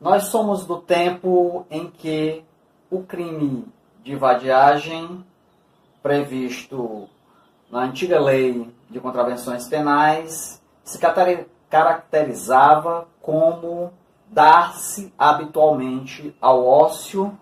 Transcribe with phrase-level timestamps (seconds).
[0.00, 2.44] Nós somos do tempo em que
[2.90, 3.66] o crime
[4.02, 5.24] de vadiagem,
[6.02, 7.08] previsto
[7.70, 10.98] na antiga lei de contravenções penais, se
[11.70, 13.90] caracterizava como
[14.28, 17.36] dar-se habitualmente ao ócio,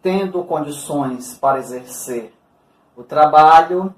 [0.00, 2.32] tendo condições para exercer
[2.96, 3.92] o trabalho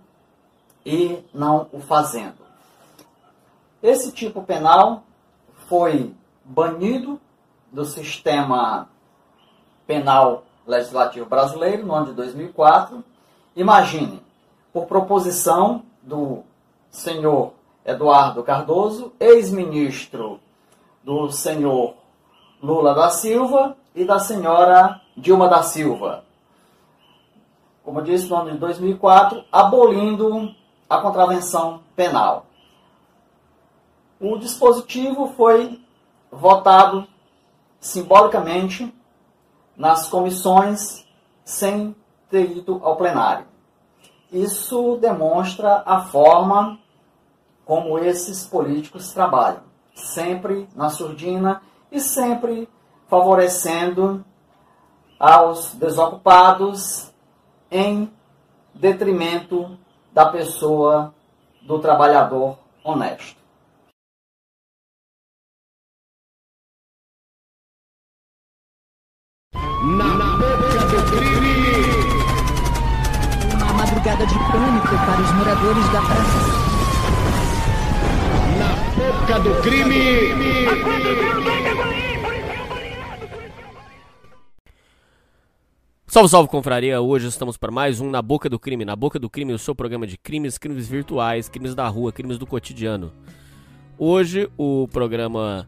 [0.86, 2.40] e não o fazendo.
[3.82, 5.02] Esse tipo penal
[5.68, 7.20] foi banido
[7.70, 8.88] do sistema
[9.86, 13.04] penal legislativo brasileiro no ano de 2004.
[13.56, 14.22] Imagine,
[14.72, 16.42] por proposição do
[16.90, 17.52] senhor
[17.84, 20.40] Eduardo Cardoso, ex-ministro
[21.02, 21.94] do senhor
[22.62, 26.24] Lula da Silva e da senhora Dilma da Silva.
[27.82, 30.54] Como disse, no ano de 2004, abolindo
[30.88, 32.46] a contravenção penal.
[34.20, 35.80] O dispositivo foi
[36.30, 37.06] votado
[37.80, 38.94] simbolicamente
[39.76, 41.06] nas comissões
[41.44, 41.96] sem
[42.28, 43.46] ter ido ao plenário.
[44.30, 46.78] Isso demonstra a forma
[47.64, 49.62] como esses políticos trabalham,
[49.94, 52.68] sempre na surdina e sempre
[53.08, 54.24] favorecendo
[55.18, 57.10] aos desocupados
[57.70, 58.10] em
[58.74, 59.78] detrimento
[60.12, 61.14] da pessoa
[61.62, 63.39] do trabalhador honesto.
[69.82, 71.56] Na, boca do crime.
[73.54, 76.40] Uma madrugada de pânico para os moradores da praça.
[78.58, 80.66] Na boca do crime.
[86.06, 87.00] Salve, salve, confraria!
[87.00, 88.84] Hoje estamos para mais um Na Boca do Crime.
[88.84, 92.36] Na Boca do Crime, o seu programa de crimes, crimes virtuais, crimes da rua, crimes
[92.36, 93.10] do cotidiano.
[93.96, 95.66] Hoje, o programa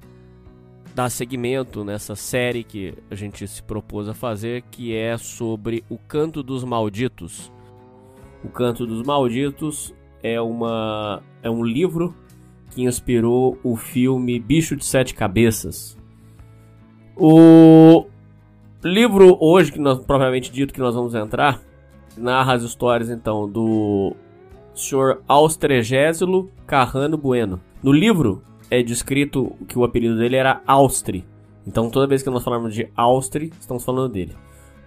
[0.94, 5.96] dar seguimento nessa série que a gente se propôs a fazer, que é sobre o
[5.96, 7.50] Canto dos Malditos.
[8.44, 12.14] O Canto dos Malditos é uma é um livro
[12.70, 15.96] que inspirou o filme Bicho de Sete Cabeças.
[17.16, 18.06] O
[18.82, 21.60] livro hoje que nós propriamente dito que nós vamos entrar
[22.16, 24.14] narra as histórias então do
[24.74, 25.22] Sr.
[25.26, 27.60] Austregésilo Carrano Bueno.
[27.82, 31.26] No livro é descrito que o apelido dele era Austri.
[31.66, 34.34] Então toda vez que nós falamos de Austri, estamos falando dele.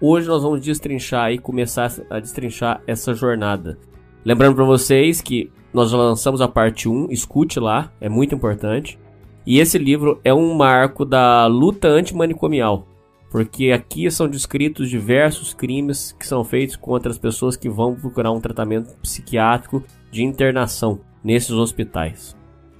[0.01, 3.78] Hoje nós vamos destrinchar e começar a destrinchar essa jornada.
[4.25, 8.97] Lembrando para vocês que nós já lançamos a parte 1, escute lá, é muito importante.
[9.45, 12.88] E esse livro é um marco da luta antimanicomial,
[13.29, 18.31] porque aqui são descritos diversos crimes que são feitos contra as pessoas que vão procurar
[18.31, 22.35] um tratamento psiquiátrico de internação nesses hospitais.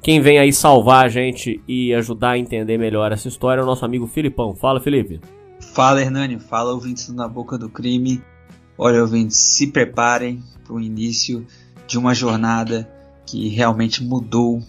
[0.06, 3.66] Quem vem aí salvar a gente e ajudar a entender melhor essa história é o
[3.66, 4.54] nosso amigo Filipão.
[4.54, 5.20] Fala, Felipe.
[5.74, 6.38] Fala, Hernani.
[6.38, 8.22] Fala, ouvintes Na Boca do Crime.
[8.78, 11.44] Olha, ouvintes, se preparem para o início
[11.88, 12.88] de uma jornada
[13.26, 14.62] que realmente mudou,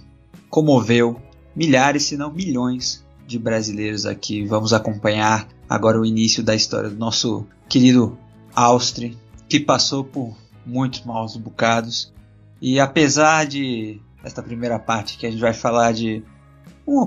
[0.49, 1.21] comoveu
[1.55, 4.43] milhares, se não milhões de brasileiros aqui.
[4.47, 8.17] Vamos acompanhar agora o início da história do nosso querido
[8.55, 9.19] Austri,
[9.51, 12.11] que passou por muitos maus bocados.
[12.59, 16.23] E apesar de esta primeira parte que a gente vai falar de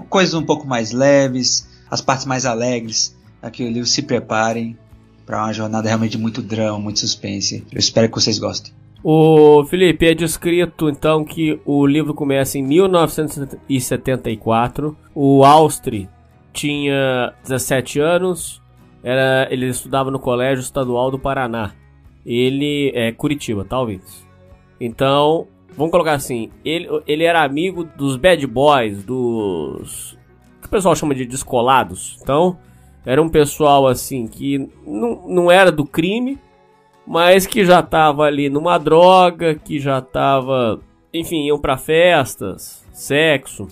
[0.10, 3.88] coisas um pouco mais leves, as partes mais alegres daquele livro.
[3.88, 4.78] Se preparem
[5.26, 7.66] para uma jornada realmente de muito drama, muito suspense.
[7.72, 8.74] Eu espero que vocês gostem.
[9.04, 14.98] O Felipe, é descrito então que o livro começa em 1974.
[15.16, 16.10] O Austri
[16.52, 18.62] tinha 17 anos,
[19.02, 21.72] era, ele estudava no Colégio Estadual do Paraná.
[22.26, 24.28] Ele é Curitiba, talvez.
[24.80, 25.48] Então,
[25.80, 30.18] Vamos colocar assim, ele, ele era amigo dos bad boys, dos.
[30.60, 32.18] que o pessoal chama de descolados.
[32.22, 32.60] Então,
[33.06, 36.38] era um pessoal assim que não, não era do crime,
[37.08, 40.82] mas que já tava ali numa droga, que já tava.
[41.14, 43.66] Enfim, iam pra festas, sexo.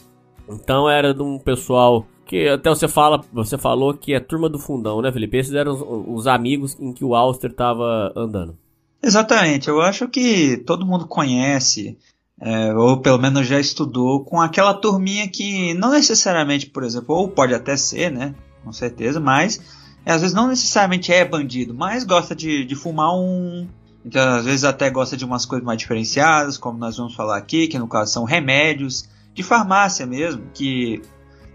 [0.47, 4.57] Então era de um pessoal que até você fala, você falou que é turma do
[4.57, 5.35] fundão, né, Felipe?
[5.35, 8.57] Esses eram os, os amigos em que o Auster tava andando.
[9.01, 11.97] Exatamente, eu acho que todo mundo conhece,
[12.39, 17.27] é, ou pelo menos já estudou, com aquela turminha que não necessariamente, por exemplo, ou
[17.27, 18.33] pode até ser, né?
[18.63, 19.61] Com certeza, mas
[20.05, 23.67] é, às vezes não necessariamente é bandido, mas gosta de, de fumar um.
[24.05, 27.67] Então, às vezes até gosta de umas coisas mais diferenciadas, como nós vamos falar aqui,
[27.67, 31.01] que no caso são remédios, de farmácia mesmo, que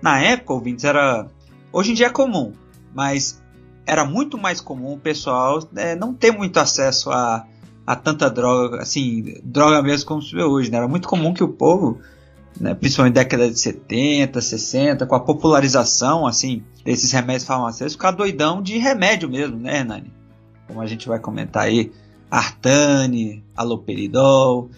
[0.00, 1.29] na época, ouvintes, era.
[1.73, 2.53] Hoje em dia é comum,
[2.94, 3.42] mas
[3.87, 7.46] era muito mais comum o pessoal é, não ter muito acesso a,
[7.87, 10.79] a tanta droga, assim, droga mesmo como se vê hoje, né?
[10.79, 12.00] Era muito comum que o povo
[12.61, 18.62] né, principalmente década de 70, 60, com a popularização assim desses remédios farmacêuticos, ficar doidão
[18.62, 20.12] de remédio mesmo, né, Hernani?
[20.67, 21.93] Como a gente vai comentar aí,
[22.31, 24.70] Artane, Aloperidol.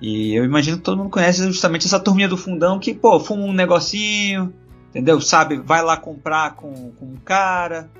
[0.00, 3.44] E eu imagino que todo mundo conhece justamente essa turminha do fundão que, pô, fuma
[3.44, 4.52] um negocinho,
[4.90, 5.20] entendeu?
[5.20, 7.90] Sabe, vai lá comprar com, com um cara,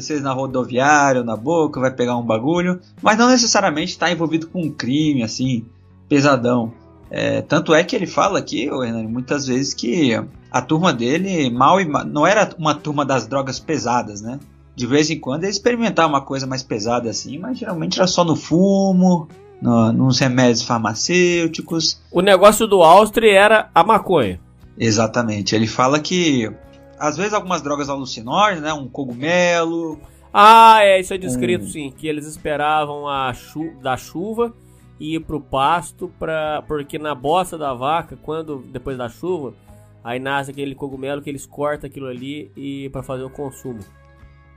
[0.00, 4.48] seja na rodoviária ou na boca, vai pegar um bagulho, mas não necessariamente está envolvido
[4.48, 5.64] com um crime, assim,
[6.08, 6.72] pesadão.
[7.10, 10.12] É, tanto é que ele fala aqui, Hernani, muitas vezes que
[10.50, 14.38] a turma dele mal e mal, não era uma turma das drogas pesadas, né?
[14.76, 18.24] De vez em quando ele experimentava uma coisa mais pesada assim, mas geralmente era só
[18.24, 19.28] no fumo,
[19.60, 22.00] no, nos remédios farmacêuticos.
[22.12, 24.40] O negócio do Austria era a maconha.
[24.78, 25.54] Exatamente.
[25.54, 26.52] Ele fala que
[26.98, 28.72] às vezes algumas drogas alucinógenas, né?
[28.72, 29.98] Um cogumelo.
[30.32, 31.68] Ah, é, isso é descrito um...
[31.68, 34.52] sim, que eles esperavam a chu da chuva
[35.00, 39.54] e ir pro pasto para porque na bosta da vaca, quando depois da chuva,
[40.02, 43.80] aí nasce aquele cogumelo que eles cortam aquilo ali e para fazer o consumo.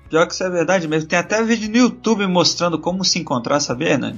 [0.10, 1.08] Pior que isso é verdade mesmo.
[1.08, 4.16] Tem até vídeo no YouTube mostrando como se encontrar, sabia, né?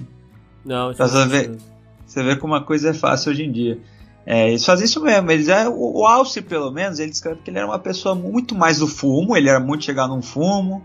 [0.66, 1.58] Não, isso pra você ver,
[2.06, 3.80] você vê como a coisa é fácil hoje em dia.
[4.25, 5.30] É, eles fazem isso mesmo.
[5.31, 8.56] Eles, é, o, o Alce, pelo menos, ele descreve que ele era uma pessoa muito
[8.56, 10.84] mais do fumo, ele era muito chegado num fumo,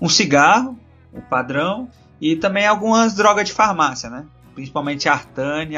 [0.00, 0.78] um cigarro,
[1.12, 1.88] o padrão,
[2.20, 4.24] e também algumas drogas de farmácia, né?
[4.60, 5.74] principalmente Artane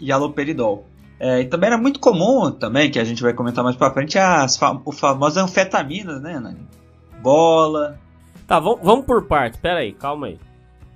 [0.00, 0.86] e Aloperidol.
[1.20, 4.18] É, e também era muito comum também, que a gente vai comentar mais pra frente,
[4.18, 6.66] as fam famosas anfetaminas, né, Nani?
[7.22, 7.98] Bola.
[8.46, 10.38] Tá, vamos por parte, pera aí, calma aí.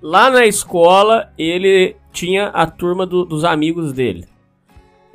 [0.03, 4.27] Lá na escola, ele tinha a turma do, dos amigos dele.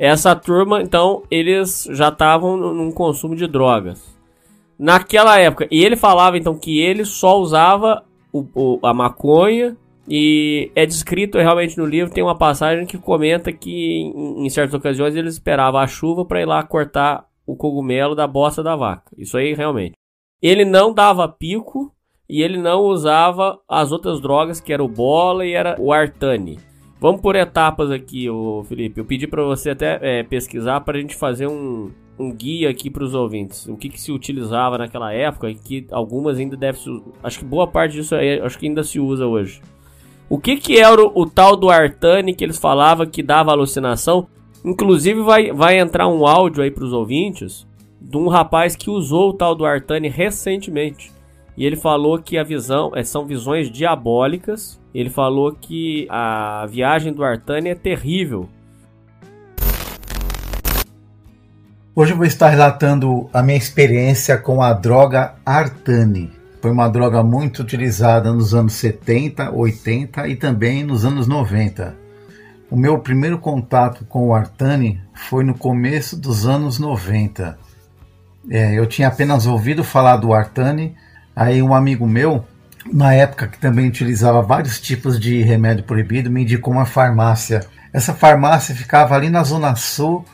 [0.04, 4.18] Essa turma, então, eles já estavam num consumo de drogas.
[4.78, 8.04] Naquela época, e ele falava então que ele só usava
[8.34, 9.78] o, o, a maconha
[10.08, 14.74] e é descrito realmente no livro, tem uma passagem que comenta que em, em certas
[14.74, 19.12] ocasiões ele esperava a chuva para ir lá cortar o cogumelo da bosta da vaca.
[19.16, 19.94] Isso aí realmente.
[20.42, 21.94] Ele não dava pico
[22.28, 26.58] e ele não usava as outras drogas, que era o bola e era o artane.
[27.02, 29.00] Vamos por etapas aqui, o Felipe.
[29.00, 31.90] Eu pedi para você até é, pesquisar para a gente fazer um,
[32.20, 33.68] um guia aqui para os ouvintes.
[33.68, 37.04] O que, que, se utilizava naquela época e que algumas ainda deve se...
[37.24, 39.64] Acho que boa parte disso aí, acho que ainda se usa hoje.
[40.30, 44.28] O que que era o, o tal do Artane que eles falavam que dava alucinação?
[44.64, 47.68] Inclusive vai, vai entrar um áudio aí para os ouvintes
[48.00, 51.12] de um rapaz que usou o tal do Artane recentemente.
[51.58, 54.80] E ele falou que a visão é, são visões diabólicas.
[54.94, 58.50] Ele falou que a viagem do Artane é terrível.
[61.96, 66.32] Hoje eu vou estar relatando a minha experiência com a droga Artane.
[66.62, 71.96] Foi uma droga muito utilizada nos anos 70, 80 e também nos anos 90.
[72.70, 77.58] O meu primeiro contato com o Artani foi no começo dos anos 90.
[78.50, 80.96] É, eu tinha apenas ouvido falar do Artani,
[81.36, 82.46] aí um amigo meu,
[82.92, 87.66] na época que também utilizava vários tipos de remédio proibido, me indicou uma farmácia.
[87.94, 90.26] Essa farmácia ficava ali na Zona Sul,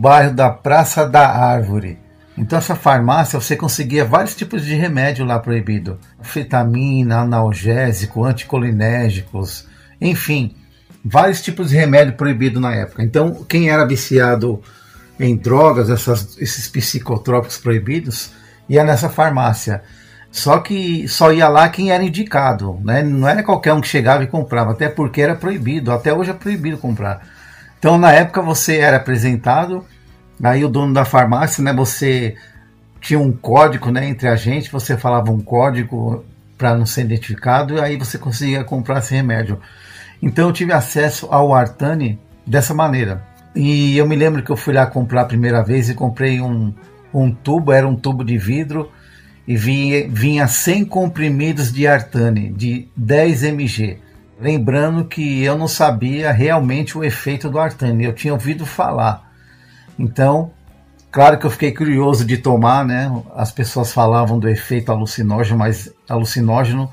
[0.00, 1.98] bairro da Praça da Árvore.
[2.36, 5.98] Então essa farmácia você conseguia vários tipos de remédio lá proibido.
[6.20, 9.68] Fetamina, analgésico, anticolinérgicos,
[10.00, 10.56] enfim,
[11.04, 13.02] vários tipos de remédio proibido na época.
[13.02, 14.60] Então quem era viciado
[15.18, 18.32] em drogas, essas, esses psicotrópicos proibidos,
[18.68, 19.82] ia nessa farmácia.
[20.34, 23.02] Só que só ia lá quem era indicado, né?
[23.02, 26.34] Não era qualquer um que chegava e comprava, até porque era proibido, até hoje é
[26.34, 27.22] proibido comprar.
[27.78, 29.84] Então na época você era apresentado
[30.42, 32.34] Aí o dono da farmácia, né, você
[33.00, 36.24] tinha um código, né, entre a gente, você falava um código
[36.56, 39.60] para não ser identificado e aí você conseguia comprar esse remédio.
[40.22, 43.22] Então eu tive acesso ao Artani dessa maneira.
[43.54, 46.72] E eu me lembro que eu fui lá comprar a primeira vez e comprei um,
[47.12, 48.90] um tubo, era um tubo de vidro
[49.46, 53.98] e vinha, vinha 100 comprimidos de Artani, de 10 mg.
[54.40, 59.30] Lembrando que eu não sabia realmente o efeito do Artani, eu tinha ouvido falar.
[59.98, 60.50] Então,
[61.10, 63.10] claro que eu fiquei curioso de tomar, né?
[63.36, 66.90] As pessoas falavam do efeito alucinógeno, mas alucinógeno,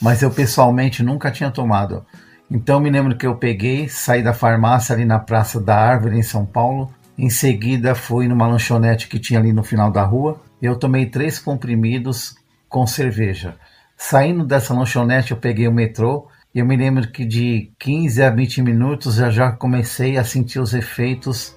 [0.00, 2.04] mas eu pessoalmente nunca tinha tomado.
[2.50, 6.22] Então me lembro que eu peguei, saí da farmácia ali na Praça da Árvore em
[6.22, 6.90] São Paulo.
[7.16, 10.40] Em seguida fui numa lanchonete que tinha ali no final da rua.
[10.60, 12.34] Eu tomei três comprimidos
[12.68, 13.56] com cerveja.
[13.96, 18.30] Saindo dessa lanchonete eu peguei o metrô e eu me lembro que de 15 a
[18.30, 21.54] 20 minutos eu já comecei a sentir os efeitos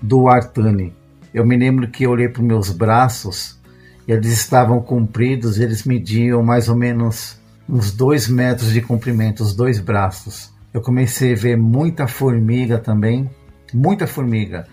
[0.00, 0.94] do Artani.
[1.32, 3.60] Eu me lembro que olhei para meus braços,
[4.06, 9.80] eles estavam compridos, eles mediam mais ou menos uns dois metros de comprimento, os dois
[9.80, 10.52] braços.
[10.74, 13.30] Eu comecei a ver muita formiga também,
[13.72, 14.66] muita formiga.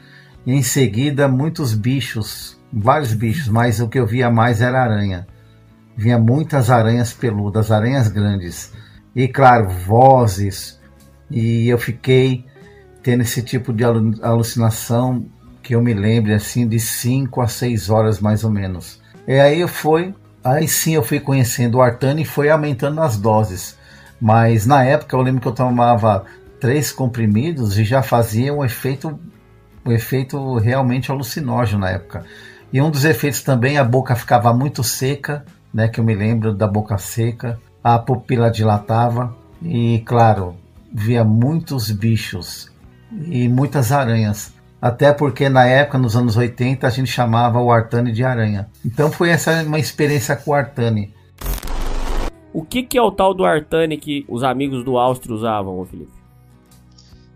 [0.46, 5.28] e em seguida muitos bichos, vários bichos, mas o que eu via mais era aranha.
[5.96, 8.72] Vinha muitas aranhas peludas, aranhas grandes.
[9.16, 10.80] E claro, vozes.
[11.30, 12.46] E eu fiquei
[13.04, 15.26] tendo esse tipo de alucinação
[15.62, 19.02] que eu me lembro assim de 5 a 6 horas mais ou menos.
[19.28, 23.18] E aí eu fui, aí sim eu fui conhecendo o Artani e foi aumentando as
[23.18, 23.78] doses.
[24.20, 26.26] Mas na época eu lembro que eu tomava
[26.60, 29.20] três comprimidos e já fazia um efeito
[29.86, 32.26] um efeito realmente alucinógeno na época.
[32.72, 36.54] E um dos efeitos também a boca ficava muito seca, né, que eu me lembro
[36.54, 40.56] da boca seca, a pupila dilatava e claro,
[40.94, 42.72] via muitos bichos
[43.28, 44.54] e muitas aranhas.
[44.82, 48.70] Até porque na época, nos anos 80, a gente chamava o Artani de aranha.
[48.86, 51.14] Então foi essa uma experiência com o Artani.
[52.54, 56.19] O que, que é o tal do Artani que os amigos do Áustria usavam, Felipe?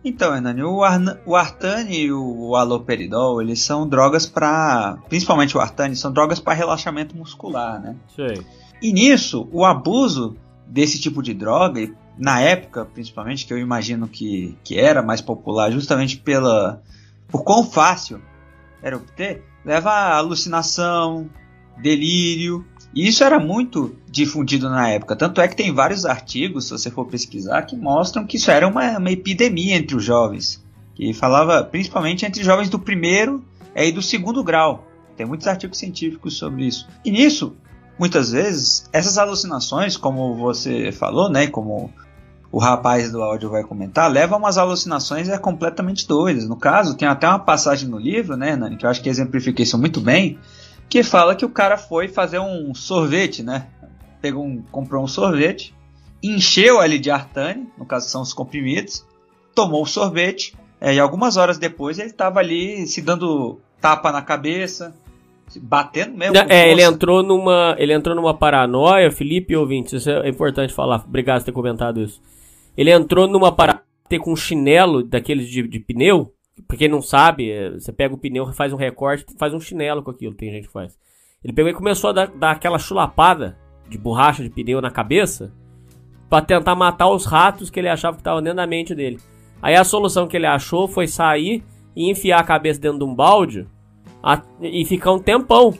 [0.03, 0.81] Então, Hernani, o,
[1.25, 6.53] o Artani e o Aloperidol, eles são drogas para, principalmente o Artani, são drogas para
[6.53, 7.95] relaxamento muscular, né?
[8.13, 8.41] Sei.
[8.81, 10.35] E nisso, o abuso
[10.67, 15.71] desse tipo de droga, na época, principalmente, que eu imagino que, que era mais popular,
[15.71, 16.81] justamente pela
[17.29, 18.21] por quão fácil
[18.81, 21.29] era obter, leva a alucinação,
[21.81, 22.65] delírio.
[22.95, 25.15] E isso era muito difundido na época.
[25.15, 28.67] Tanto é que tem vários artigos, se você for pesquisar, que mostram que isso era
[28.67, 30.63] uma, uma epidemia entre os jovens.
[30.93, 33.43] Que falava principalmente entre jovens do primeiro
[33.75, 34.87] e do segundo grau.
[35.17, 36.87] Tem muitos artigos científicos sobre isso.
[37.03, 37.55] E nisso,
[37.97, 41.91] muitas vezes, essas alucinações, como você falou, né, como
[42.51, 46.47] o rapaz do áudio vai comentar, leva umas alucinações é completamente doidas.
[46.47, 49.63] No caso, tem até uma passagem no livro, né, Nani, que eu acho que exemplifica
[49.63, 50.37] isso muito bem,
[50.93, 53.65] que fala que o cara foi fazer um sorvete, né?
[54.21, 55.73] Pegou um, comprou um sorvete,
[56.21, 59.03] encheu ali de artane, no caso são os comprimidos,
[59.55, 64.21] tomou o sorvete, é, e algumas horas depois ele estava ali se dando tapa na
[64.21, 64.93] cabeça,
[65.59, 66.37] batendo mesmo.
[66.47, 71.03] É, ele entrou numa, ele entrou numa paranoia, Felipe ouvintes, isso é importante falar.
[71.07, 72.21] Obrigado por ter comentado isso.
[72.77, 73.81] Ele entrou numa parada
[74.21, 76.31] com um chinelo daqueles de, de pneu.
[76.73, 80.01] Pra quem não sabe, é, você pega o pneu, faz um recorte, faz um chinelo
[80.01, 80.97] com aquilo, tem gente que faz.
[81.43, 83.55] Ele pegou e começou a dar, dar aquela chulapada
[83.87, 85.53] de borracha de pneu na cabeça
[86.27, 89.19] para tentar matar os ratos que ele achava que estavam dentro da mente dele.
[89.61, 91.63] Aí a solução que ele achou foi sair
[91.95, 93.67] e enfiar a cabeça dentro de um balde
[94.23, 95.75] a, e ficar um tempão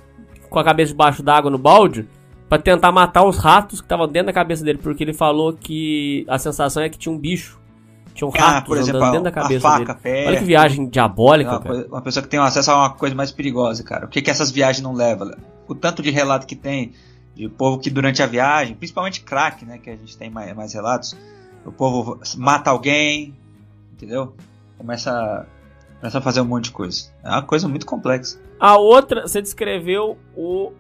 [0.48, 2.08] com a cabeça debaixo d'água no balde
[2.48, 6.24] para tentar matar os ratos que estavam dentro da cabeça dele, porque ele falou que
[6.28, 7.60] a sensação é que tinha um bicho.
[8.14, 10.28] Tinha um ah, rato por exemplo, dentro da cabeça faca, dele.
[10.28, 11.88] Olha que viagem diabólica, uma, cara.
[11.88, 14.06] uma pessoa que tem acesso a uma coisa mais perigosa, cara.
[14.06, 15.32] O que, que essas viagens não levam?
[15.68, 16.94] O tanto de relato que tem
[17.36, 20.74] de povo que durante a viagem, principalmente crack, né, que a gente tem mais, mais
[20.74, 21.18] relatos,
[21.66, 23.36] o povo mata alguém,
[23.92, 24.36] entendeu?
[24.78, 25.48] Começa,
[26.00, 27.12] começa a fazer um monte de coisa.
[27.24, 28.40] É uma coisa muito complexa.
[28.60, 30.72] A outra, você descreveu o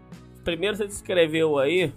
[0.44, 1.94] primeiro você descreveu aí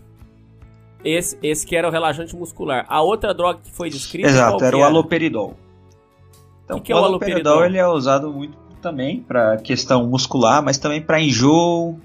[1.04, 2.84] esse, esse que era o relaxante muscular.
[2.88, 4.28] A outra droga que foi descrita.
[4.28, 5.56] Exato, era o aloperidol.
[6.64, 10.06] Então, que que é o, o aloperidol, aloperidol ele é usado muito também para questão
[10.06, 11.98] muscular, mas também para enjoo,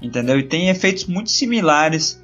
[0.00, 0.38] entendeu?
[0.38, 2.22] E tem efeitos muito similares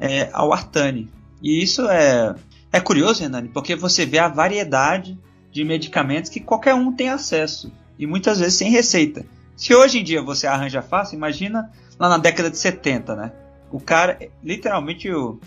[0.00, 1.08] é, ao Artane.
[1.42, 2.34] E isso é,
[2.72, 5.18] é curioso, Renani, porque você vê a variedade
[5.50, 9.24] de medicamentos que qualquer um tem acesso e muitas vezes sem receita.
[9.56, 13.32] Se hoje em dia você arranja fácil, imagina lá na década de 70, né?
[13.70, 15.38] O cara, literalmente, o,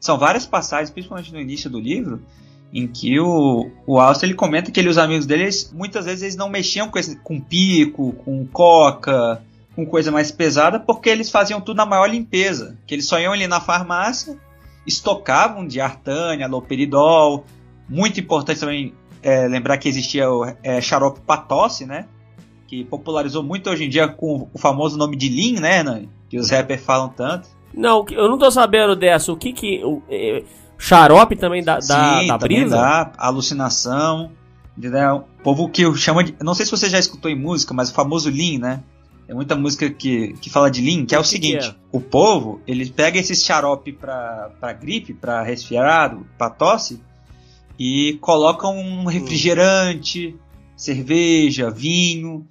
[0.00, 2.22] são várias passagens, principalmente no início do livro,
[2.72, 6.22] em que o, o Austin ele comenta que ele, os amigos dele, eles, muitas vezes
[6.22, 9.42] eles não mexiam com, esse, com pico, com coca,
[9.74, 12.76] com coisa mais pesada, porque eles faziam tudo na maior limpeza.
[12.86, 14.36] Que eles só iam ali na farmácia,
[14.86, 17.44] estocavam de artânia, loperidol.
[17.88, 18.92] Muito importante também
[19.22, 22.06] é, lembrar que existia o é, xarope para tosse, né?
[22.68, 26.06] que popularizou muito hoje em dia com o famoso nome de Lean, né?
[26.28, 27.48] Que os rappers falam tanto.
[27.72, 29.32] Não, eu não tô sabendo dessa.
[29.32, 29.82] O que que.
[29.84, 30.42] O, é,
[30.78, 32.76] xarope também dá, Sim, dá, também brisa?
[32.76, 34.30] Dá, alucinação.
[34.76, 35.24] Entendeu?
[35.40, 36.34] O povo que chama de.
[36.40, 38.82] Não sei se você já escutou em música, mas o famoso Lean, né?
[39.26, 41.74] Tem muita música que, que fala de Lean, que é o, o seguinte: é?
[41.92, 46.98] o povo, ele pega esse xarope pra, pra gripe, pra resfriado, pra tosse,
[47.78, 50.38] e coloca um refrigerante, hum.
[50.74, 52.46] cerveja, vinho,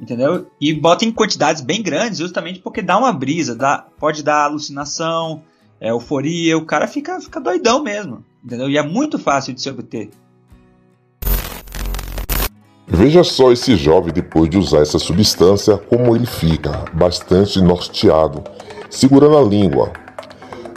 [0.00, 0.46] entendeu?
[0.60, 5.42] E bota em quantidades bem grandes, justamente porque dá uma brisa, dá, pode dar alucinação,
[5.80, 8.68] é, euforia, o cara fica, fica doidão mesmo, entendeu?
[8.70, 10.10] E é muito fácil de se obter.
[12.86, 18.42] Veja só esse jovem depois de usar essa substância, como ele fica, bastante norteado,
[18.90, 19.92] segurando a língua,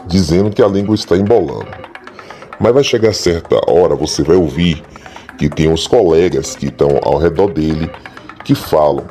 [0.06, 1.72] dizendo que a língua está embolando.
[2.60, 4.84] Mas vai chegar certa hora, você vai ouvir
[5.38, 7.90] que tem os colegas que estão ao redor dele
[8.44, 9.06] que falam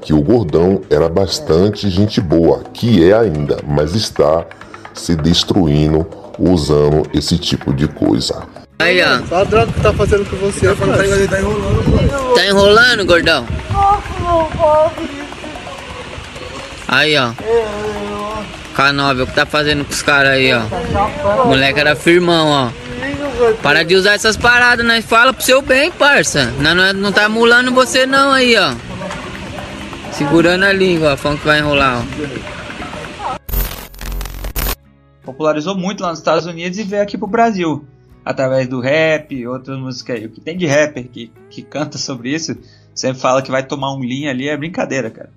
[0.00, 4.46] que o gordão era bastante gente boa, que é ainda, mas está
[4.94, 6.06] se destruindo
[6.38, 8.42] usando esse tipo de coisa.
[8.78, 9.26] Aí, ó.
[9.28, 11.28] Só a droga que tá fazendo com você, parceiro.
[12.34, 13.44] Tá enrolando, gordão?
[16.86, 17.32] Aí, ó.
[18.76, 20.62] K9, o que tá fazendo com os caras aí, ó?
[21.42, 22.87] O moleque era firmão, ó.
[23.62, 26.52] Para de usar essas paradas, nós fala pro seu bem, parça.
[26.60, 28.74] Nós não, não tá mulando você não aí, ó.
[30.12, 32.58] Segurando a língua, ó, falando que vai enrolar, ó.
[35.28, 37.84] popularizou muito lá nos Estados Unidos e veio aqui pro Brasil.
[38.24, 40.26] Através do rap, outras músicas aí.
[40.26, 42.56] O que tem de rapper que, que canta sobre isso,
[42.94, 45.30] sempre fala que vai tomar um lean ali, é brincadeira, cara.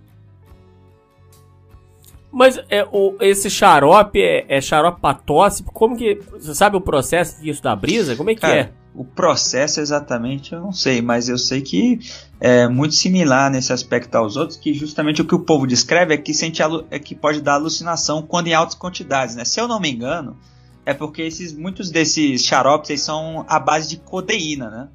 [2.32, 5.64] Mas é, o, esse xarope é, é xarope pra tosse?
[5.64, 6.20] Como que.
[6.32, 8.16] Você sabe o processo disso da brisa?
[8.16, 8.72] Como é que Cara, é?
[8.94, 12.00] O processo exatamente eu não sei, mas eu sei que
[12.40, 16.18] é muito similar nesse aspecto aos outros, que justamente o que o povo descreve é
[16.18, 19.46] que sente é que pode dar alucinação quando em altas quantidades, né?
[19.46, 20.38] Se eu não me engano,
[20.86, 24.88] é porque esses muitos desses xaropes são à base de codeína, né?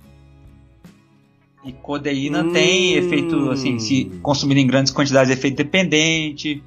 [1.64, 2.52] E codeína Hum.
[2.52, 6.62] tem efeito, assim, se consumido em grandes quantidades, efeito dependente.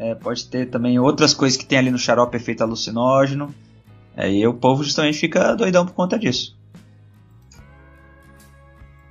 [0.00, 3.54] É, pode ter também outras coisas que tem ali no xarope, efeito alucinógeno.
[4.16, 6.56] Aí o povo justamente fica doidão por conta disso.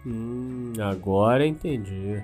[0.03, 2.23] Hum, agora entendi.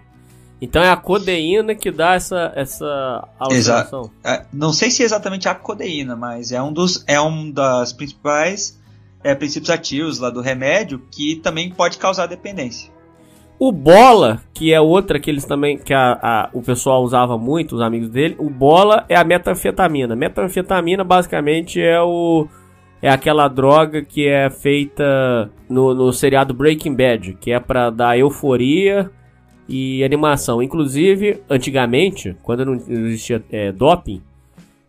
[0.60, 4.10] Então é a codeína que dá essa, essa alucinação.
[4.24, 7.94] É, não sei se é exatamente a codeína, mas é um dos é um das
[7.94, 8.82] principais
[9.24, 12.95] é, princípios ativos lá do remédio que também pode causar dependência.
[13.58, 15.78] O bola, que é outra que eles também.
[15.78, 20.16] que a, a- o pessoal usava muito, os amigos dele, o bola é a metanfetamina.
[20.16, 22.48] Metanfetamina basicamente é o.
[23.02, 28.18] É aquela droga que é feita no, no seriado Breaking Bad, que é pra dar
[28.18, 29.12] euforia
[29.70, 30.62] e animação.
[30.62, 34.22] Inclusive, antigamente, quando não existia é, doping,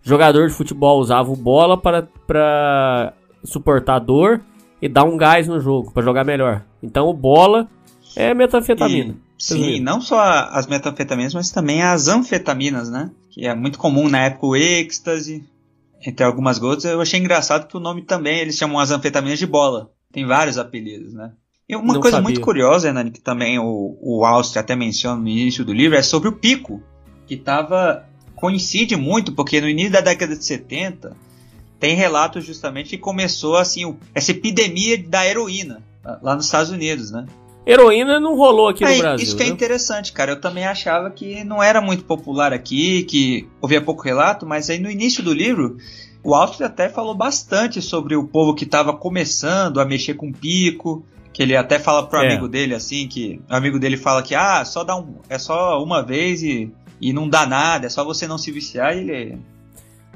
[0.02, 3.12] jogador de futebol usava o bola para, para
[3.44, 4.40] suportar dor
[4.80, 6.62] e dar um gás no jogo, para jogar melhor.
[6.82, 7.68] Então o bola
[8.16, 9.14] é metanfetamina.
[9.38, 13.10] E, sim, não só as metanfetaminas, mas também as anfetaminas, né?
[13.30, 15.44] Que é muito comum na época o êxtase,
[16.04, 16.84] entre algumas gotas.
[16.86, 19.90] Eu achei engraçado que o nome também eles chamam as anfetaminas de bola.
[20.10, 21.32] Tem vários apelidos, né?
[21.68, 22.24] E uma Não coisa sabia.
[22.24, 26.02] muito curiosa, Nani, que também o, o Austin até menciona no início do livro, é
[26.02, 26.80] sobre o pico,
[27.26, 31.16] que tava coincide muito, porque no início da década de 70
[31.80, 35.82] tem relatos justamente que começou assim essa epidemia da heroína
[36.22, 37.26] lá nos Estados Unidos, né?
[37.66, 39.24] Heroína não rolou aqui Aí, no Brasil.
[39.26, 39.52] isso que é né?
[39.52, 40.30] interessante, cara.
[40.32, 44.78] Eu também achava que não era muito popular aqui, que ouvia pouco relato, mas aí
[44.78, 45.76] no início do livro,
[46.22, 51.04] o Austin até falou bastante sobre o povo que estava começando a mexer com pico,
[51.32, 52.26] que ele até fala pro É.
[52.28, 55.82] amigo dele assim, que o amigo dele fala que ah, só dá um, é só
[55.82, 59.38] uma vez e, e não dá nada, é só você não se viciar e ele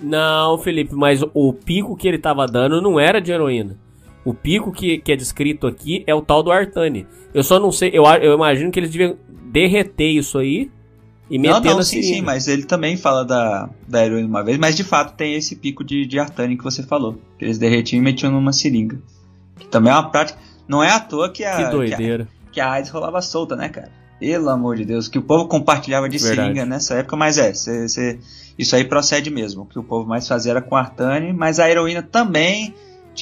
[0.02, 3.76] Não, Felipe, mas o pico que ele tava dando não era de heroína.
[4.24, 7.06] O pico que, que é descrito aqui é o tal do Artane.
[7.32, 9.16] Eu só não sei, eu, eu imagino que eles deviam
[9.50, 10.70] derreter isso aí
[11.30, 14.42] e Não, meter não, na sim, sim, mas ele também fala da, da heroína uma
[14.44, 17.18] vez, mas de fato tem esse pico de, de artane que você falou.
[17.38, 18.98] Que eles derretiam e metiam numa seringa.
[19.58, 20.38] Que também é uma prática.
[20.68, 22.28] Não é à toa que a, Que que a, doideira.
[22.52, 23.90] que a AIDS rolava solta, né, cara?
[24.18, 26.40] Pelo amor de Deus, que o povo compartilhava de Verdade.
[26.48, 28.18] seringa nessa época, mas é, cê- cê-
[28.58, 29.62] isso aí procede mesmo.
[29.62, 32.74] O que o povo mais fazia era com artane, mas a heroína também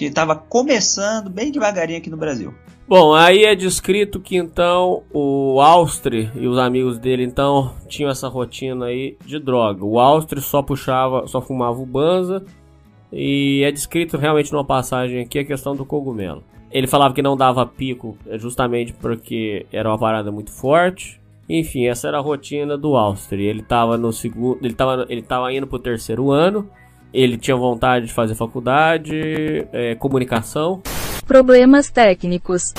[0.04, 2.54] estava começando bem devagarinho aqui no Brasil.
[2.88, 8.28] Bom, aí é descrito que então o Austri e os amigos dele então tinham essa
[8.28, 9.84] rotina aí de droga.
[9.84, 12.42] O Austri só puxava, só fumava o banza
[13.12, 16.42] e é descrito realmente numa passagem aqui a questão do cogumelo.
[16.70, 21.20] Ele falava que não dava pico é, justamente porque era uma parada muito forte.
[21.48, 23.44] Enfim, essa era a rotina do Austri.
[23.44, 26.70] Ele tava no segundo, ele tava, ele tava indo pro terceiro ano.
[27.12, 30.82] Ele tinha vontade de fazer faculdade, é, comunicação.
[31.26, 32.72] Problemas técnicos.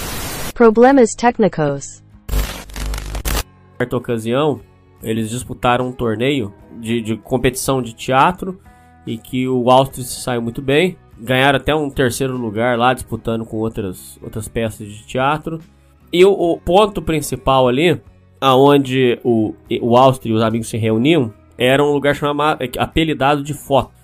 [0.53, 2.03] Problemas técnicos.
[3.77, 4.59] certa ocasião,
[5.01, 8.59] eles disputaram um torneio de, de competição de teatro
[9.05, 10.97] e que o Austria se saiu muito bem.
[11.17, 15.59] Ganharam até um terceiro lugar lá, disputando com outras, outras peças de teatro.
[16.11, 17.99] E o, o ponto principal ali,
[18.39, 23.53] aonde o, o Austria e os amigos se reuniam, era um lugar chamado, apelidado de
[23.53, 23.98] Foto.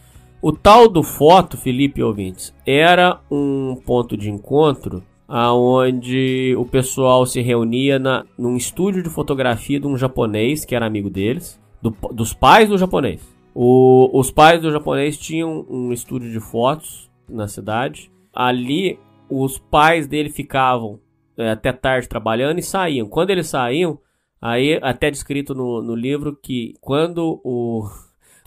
[0.45, 7.41] O tal do Foto, Felipe ouvintes, era um ponto de encontro aonde o pessoal se
[7.41, 12.31] reunia na, num estúdio de fotografia de um japonês que era amigo deles, do- dos
[12.31, 13.27] pais do japonês.
[13.55, 18.11] O- os pais do japonês tinham um estúdio de fotos na cidade.
[18.31, 20.99] Ali, os pais dele ficavam
[21.35, 23.07] é, até tarde trabalhando e saíam.
[23.09, 23.97] Quando eles saíam,
[24.39, 27.89] Aí, até descrito no, no livro que quando o.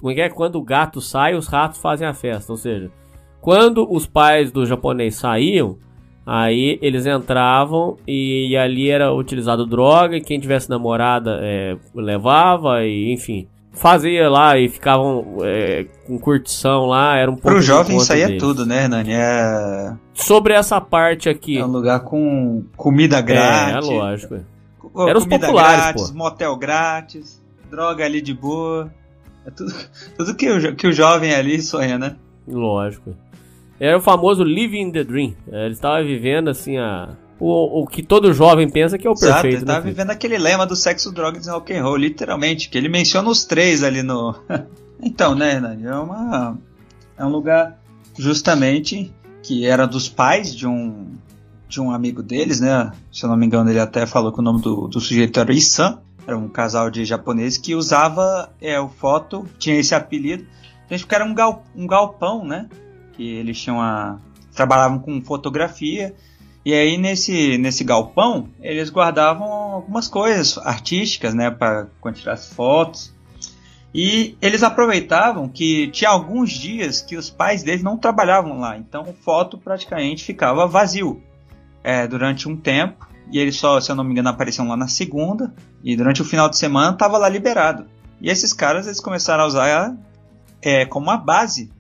[0.00, 0.28] Como é?
[0.28, 2.52] Quando o gato sai, os ratos fazem a festa.
[2.52, 2.90] Ou seja,
[3.40, 5.78] quando os pais do japonês saíam,
[6.24, 12.84] aí eles entravam e, e ali era utilizado droga e quem tivesse namorada é, levava
[12.84, 17.48] e enfim fazia lá e ficavam é, com curtição lá, era um pouco.
[17.48, 19.12] Pro jovem isso aí é tudo, né, Hernani?
[19.12, 19.94] É...
[20.12, 21.58] Sobre essa parte aqui.
[21.58, 23.88] É um lugar com comida grátis.
[23.88, 24.34] É, é lógico.
[24.96, 26.18] Era os populares, grátis, pô.
[26.18, 28.92] motel grátis, droga ali de boa.
[29.48, 29.74] É tudo,
[30.16, 32.16] tudo que, o, que o jovem ali sonha, né?
[32.46, 33.16] Lógico.
[33.80, 35.34] Era o famoso living the dream.
[35.46, 39.42] Ele estava vivendo assim a o, o que todo jovem pensa que é o Exato,
[39.42, 39.62] perfeito.
[39.62, 42.88] Ele né, vivendo aquele lema do sexo, drogas e rock and roll, literalmente, que ele
[42.88, 44.34] menciona os três ali no.
[45.00, 45.86] então, né, Hernani?
[45.86, 46.58] É, uma,
[47.16, 47.78] é um lugar
[48.18, 51.06] justamente que era dos pais de um
[51.68, 52.90] de um amigo deles, né?
[53.12, 55.52] Se eu não me engano, ele até falou que o nome do, do sujeito era
[55.52, 56.00] Isan.
[56.28, 60.46] Era um casal de japoneses que usava é, o foto, tinha esse apelido.
[60.90, 62.68] Gente, porque era um, gal, um galpão, né?
[63.14, 64.18] Que eles tinham a.
[64.54, 66.14] trabalhavam com fotografia
[66.68, 73.10] e aí nesse, nesse galpão eles guardavam algumas coisas artísticas, né, para tirar as fotos.
[73.94, 79.14] E eles aproveitavam que tinha alguns dias que os pais deles não trabalhavam lá, então
[79.24, 81.22] foto praticamente ficava vazio
[81.82, 83.07] é, durante um tempo.
[83.30, 85.52] E eles só, se eu não me engano, apareciam lá na segunda.
[85.82, 87.86] E durante o final de semana estava lá liberado.
[88.20, 89.96] E esses caras eles começaram a usar
[90.62, 91.70] é, como uma base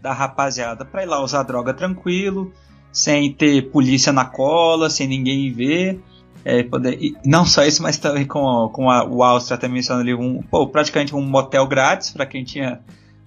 [0.00, 2.52] da rapaziada para ir lá usar droga tranquilo,
[2.92, 6.00] sem ter polícia na cola, sem ninguém ver.
[6.42, 10.02] É, poder, e não só isso, mas também com, com a, o Áustria até mencionando
[10.02, 12.80] ali um, pô, praticamente um motel grátis para quem tinha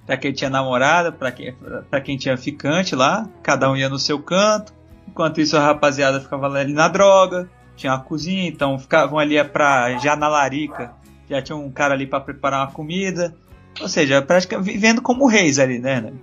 [0.06, 1.56] para quem tinha namorada, para quem,
[1.90, 4.74] pra quem tinha ficante lá, cada um ia no seu canto.
[5.08, 9.98] Enquanto isso a rapaziada ficava ali na droga, tinha uma cozinha, então ficavam ali pra,
[9.98, 10.94] já na larica,
[11.30, 13.36] já tinha um cara ali para preparar uma comida.
[13.82, 16.00] Ou seja, praticamente vivendo como reis ali, né?
[16.00, 16.14] né?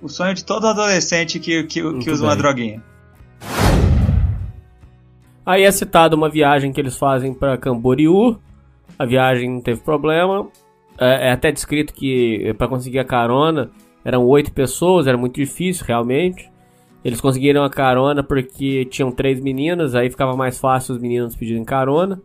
[0.00, 2.82] O sonho de todo adolescente que, que, que usa uma droguinha.
[5.44, 8.38] Aí é citado uma viagem que eles fazem para Camboriú.
[8.98, 10.46] A viagem não teve problema.
[10.98, 13.70] É, é até descrito que para conseguir a carona
[14.04, 16.50] eram oito pessoas, era muito difícil realmente.
[17.04, 21.64] Eles conseguiram a carona porque tinham três meninas, aí ficava mais fácil os meninos pedirem
[21.64, 22.20] carona.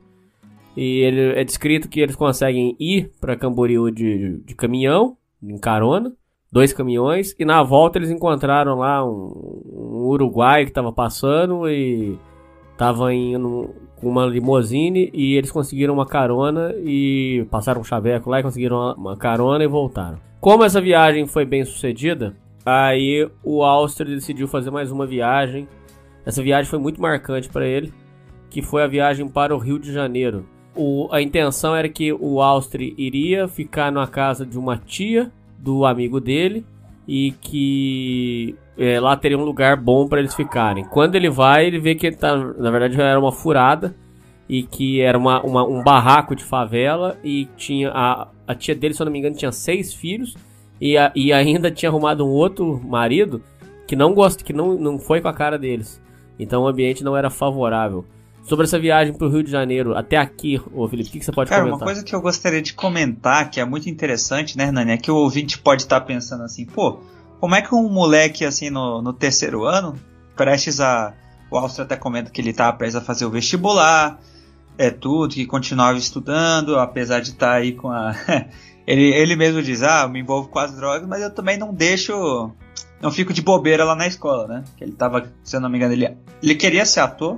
[0.75, 6.11] E ele, é descrito que eles conseguem ir para Camboriú de, de caminhão, em carona
[6.53, 12.15] dois caminhões e na volta eles encontraram lá um, um uruguai que estava passando e
[12.71, 18.39] estava indo com uma limousine e eles conseguiram uma carona e passaram um chaveco lá
[18.39, 20.19] e conseguiram uma carona e voltaram.
[20.39, 25.67] Como essa viagem foi bem sucedida, aí o Áustria decidiu fazer mais uma viagem.
[26.25, 27.93] Essa viagem foi muito marcante para ele,
[28.49, 30.45] que foi a viagem para o Rio de Janeiro.
[30.75, 35.85] O, a intenção era que o Áustria iria ficar na casa de uma tia do
[35.85, 36.65] amigo dele
[37.07, 40.83] e que é, lá teria um lugar bom para eles ficarem.
[40.85, 43.95] Quando ele vai, ele vê que tá, na verdade era uma furada
[44.47, 48.93] e que era uma, uma, um barraco de favela e tinha a, a tia dele,
[48.93, 50.35] se eu não me engano, tinha seis filhos
[50.83, 53.41] e, a, e ainda tinha arrumado um outro marido
[53.87, 56.01] que não gosta, que não, não foi com a cara deles.
[56.37, 58.03] Então o ambiente não era favorável.
[58.43, 61.25] Sobre essa viagem para o Rio de Janeiro, até aqui, ô Felipe, o que, que,
[61.25, 61.79] você pode Cara, comentar?
[61.79, 65.09] uma coisa que eu gostaria de comentar, que é muito interessante, né, Hernani, é que
[65.09, 66.99] o ouvinte pode estar pensando assim, pô,
[67.39, 69.97] como é que um moleque, assim, no, no terceiro ano,
[70.35, 71.13] prestes a...
[71.49, 74.19] O Áustria até comenta que ele estava prestes a fazer o vestibular,
[74.77, 78.13] é tudo, que continuava estudando, apesar de estar aí com a...
[78.85, 82.51] ele, ele mesmo diz, ah, me envolvo com as drogas, mas eu também não deixo...
[83.01, 84.63] Não fico de bobeira lá na escola, né?
[84.77, 87.37] Que ele estava, se eu não me engano, ele, ele queria ser ator,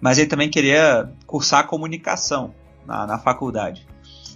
[0.00, 2.54] mas ele também queria cursar comunicação
[2.86, 3.86] na, na faculdade.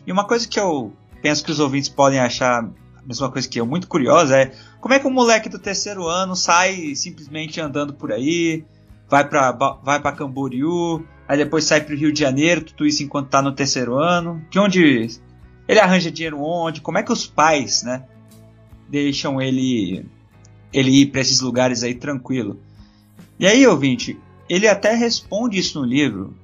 [0.06, 3.60] E uma coisa que eu penso que os ouvintes podem achar a mesma coisa que
[3.60, 7.92] eu, muito curiosa, é como é que um moleque do terceiro ano sai simplesmente andando
[7.92, 8.64] por aí,
[9.08, 13.02] vai para vai pra Camboriú, aí depois sai para o Rio de Janeiro, tudo isso
[13.02, 14.42] enquanto tá no terceiro ano.
[14.50, 15.08] De onde
[15.68, 16.80] ele arranja dinheiro onde?
[16.80, 18.04] Como é que os pais, né,
[18.88, 20.04] deixam ele
[20.72, 22.60] ele ir para esses lugares aí tranquilo?
[23.38, 26.34] E aí, ouvinte, ele até responde isso no livro.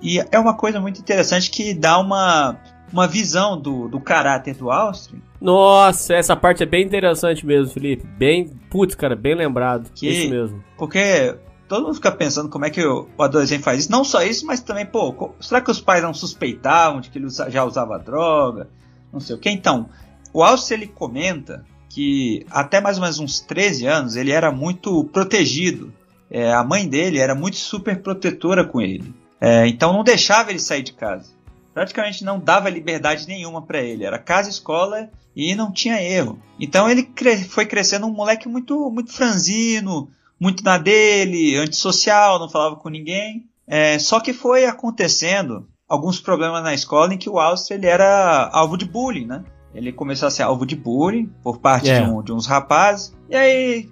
[0.00, 2.58] E é uma coisa muito interessante que dá uma,
[2.92, 5.22] uma visão do, do caráter do Austin.
[5.40, 8.06] Nossa, essa parte é bem interessante mesmo, Felipe.
[8.06, 9.90] Bem, putz, cara, bem lembrado.
[9.94, 10.62] Que, isso mesmo.
[10.76, 11.36] Porque
[11.72, 13.90] todo mundo fica pensando como é que o, adolescente faz isso.
[13.90, 17.28] Não só isso, mas também, pô, será que os pais não suspeitavam de que ele
[17.48, 18.68] já usava droga?
[19.10, 19.48] Não sei o que.
[19.48, 19.88] Então,
[20.34, 25.02] o Austin ele comenta que até mais ou menos uns 13 anos ele era muito
[25.04, 25.92] protegido
[26.30, 29.14] é, a mãe dele era muito super protetora com ele.
[29.38, 31.30] É, então não deixava ele sair de casa.
[31.74, 34.04] praticamente não dava liberdade nenhuma para ele.
[34.04, 36.38] Era casa, escola e não tinha erro.
[36.58, 40.10] Então ele cre foi crescendo um moleque muito, muito franzino,
[40.42, 43.46] muito na dele, antissocial, não falava com ninguém.
[43.64, 48.50] É, só que foi acontecendo alguns problemas na escola em que o Austria ele era
[48.52, 49.44] alvo de bullying, né?
[49.72, 52.04] Ele começou a ser alvo de bullying por parte yeah.
[52.04, 53.16] de, um, de uns rapazes.
[53.30, 53.88] E aí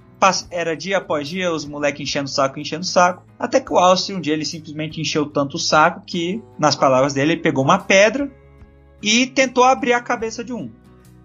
[0.50, 3.22] era dia após dia os moleques enchendo o saco, enchendo o saco.
[3.38, 7.14] Até que o Austin um dia ele simplesmente encheu tanto o saco que, nas palavras
[7.14, 8.28] dele, ele pegou uma pedra
[9.00, 10.68] e tentou abrir a cabeça de um.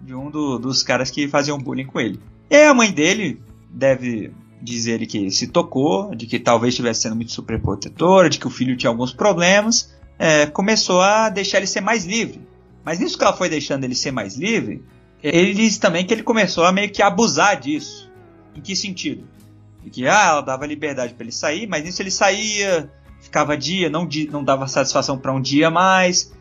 [0.00, 2.20] De um do, dos caras que faziam bullying com ele.
[2.48, 7.16] E aí a mãe dele deve dizer que se tocou, de que talvez estivesse sendo
[7.16, 9.94] muito superprotetora, de que o filho tinha alguns problemas.
[10.18, 12.40] É, começou a deixar ele ser mais livre.
[12.84, 14.82] Mas nisso que ela foi deixando ele ser mais livre,
[15.22, 18.06] ele diz também que ele começou a meio que abusar disso
[18.56, 19.24] em que sentido?
[19.84, 22.90] De que ah, ela dava liberdade para ele sair, mas nisso ele saía,
[23.20, 26.32] ficava dia, não, não dava satisfação para um dia mais.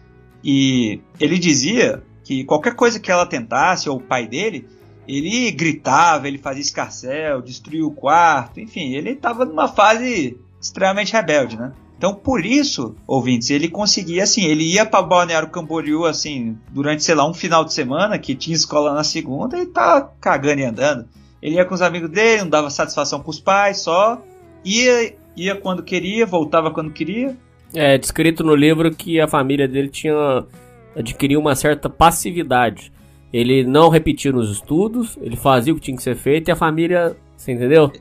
[0.43, 4.67] E ele dizia que qualquer coisa que ela tentasse, ou o pai dele,
[5.07, 11.57] ele gritava, ele fazia escarcel, destruía o quarto, enfim, ele estava numa fase extremamente rebelde,
[11.57, 11.73] né?
[11.97, 17.15] Então, por isso, ouvintes, ele conseguia, assim, ele ia para Balneário Camboriú, assim, durante, sei
[17.15, 21.07] lá, um final de semana, que tinha escola na segunda, e tá cagando e andando.
[21.41, 24.21] Ele ia com os amigos dele, não dava satisfação com os pais, só
[24.63, 27.37] ia, ia quando queria, voltava quando queria.
[27.73, 30.45] É descrito no livro que a família dele tinha
[30.95, 32.91] adquirido uma certa passividade.
[33.35, 36.55] Ele não repetia nos estudos, ele fazia o que tinha que ser feito e a
[36.55, 37.91] família, você entendeu?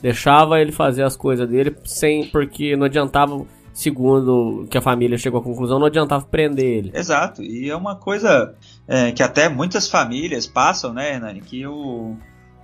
[0.00, 5.38] Deixava ele fazer as coisas dele sem porque não adiantava segundo que a família chegou
[5.38, 6.92] à conclusão, não adiantava prender ele.
[6.94, 8.54] Exato, e é uma coisa
[8.88, 11.42] é, que até muitas famílias passam, né, Nani?
[11.42, 12.16] Que o,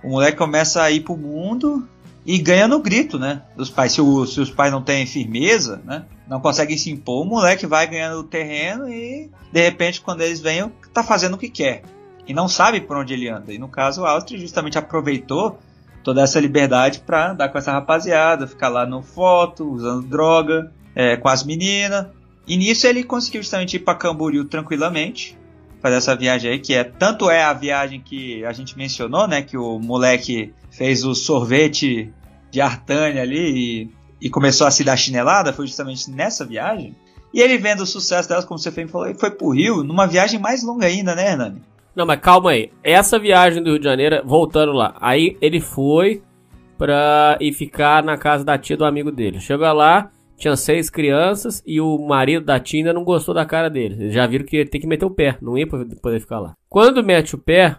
[0.03, 1.87] o moleque começa a ir pro mundo
[2.25, 3.43] e ganha no grito, né?
[3.55, 3.91] Dos pais.
[3.91, 6.05] Se, o, se os pais não têm firmeza, né?
[6.27, 10.39] Não conseguem se impor, o moleque vai ganhando o terreno e de repente quando eles
[10.39, 11.83] vêm, tá fazendo o que quer.
[12.27, 13.53] E não sabe por onde ele anda.
[13.53, 15.59] E no caso, o Austria justamente aproveitou
[16.03, 21.17] toda essa liberdade pra andar com essa rapaziada, ficar lá no foto, usando droga, é,
[21.17, 22.07] com as meninas.
[22.47, 25.37] E nisso ele conseguiu justamente ir pra Camboriú tranquilamente
[25.81, 29.41] fazer essa viagem aí, que é tanto é a viagem que a gente mencionou, né,
[29.41, 32.13] que o moleque fez o sorvete
[32.51, 33.89] de Artânia ali
[34.21, 36.95] e, e começou a se dar chinelada, foi justamente nessa viagem.
[37.33, 40.39] E ele vendo o sucesso delas, como você falou, ele foi pro Rio, numa viagem
[40.39, 41.61] mais longa ainda, né, Hernani?
[41.95, 42.71] Não, mas calma aí.
[42.83, 46.21] Essa viagem do Rio de Janeiro, voltando lá, aí ele foi
[46.77, 49.39] pra ir ficar na casa da tia do amigo dele.
[49.39, 53.93] Chegou lá, tinha seis crianças e o marido da Tina não gostou da cara dele.
[53.93, 56.55] Eles já viram que ele tem que meter o pé, não ia poder ficar lá.
[56.67, 57.77] Quando mete o pé,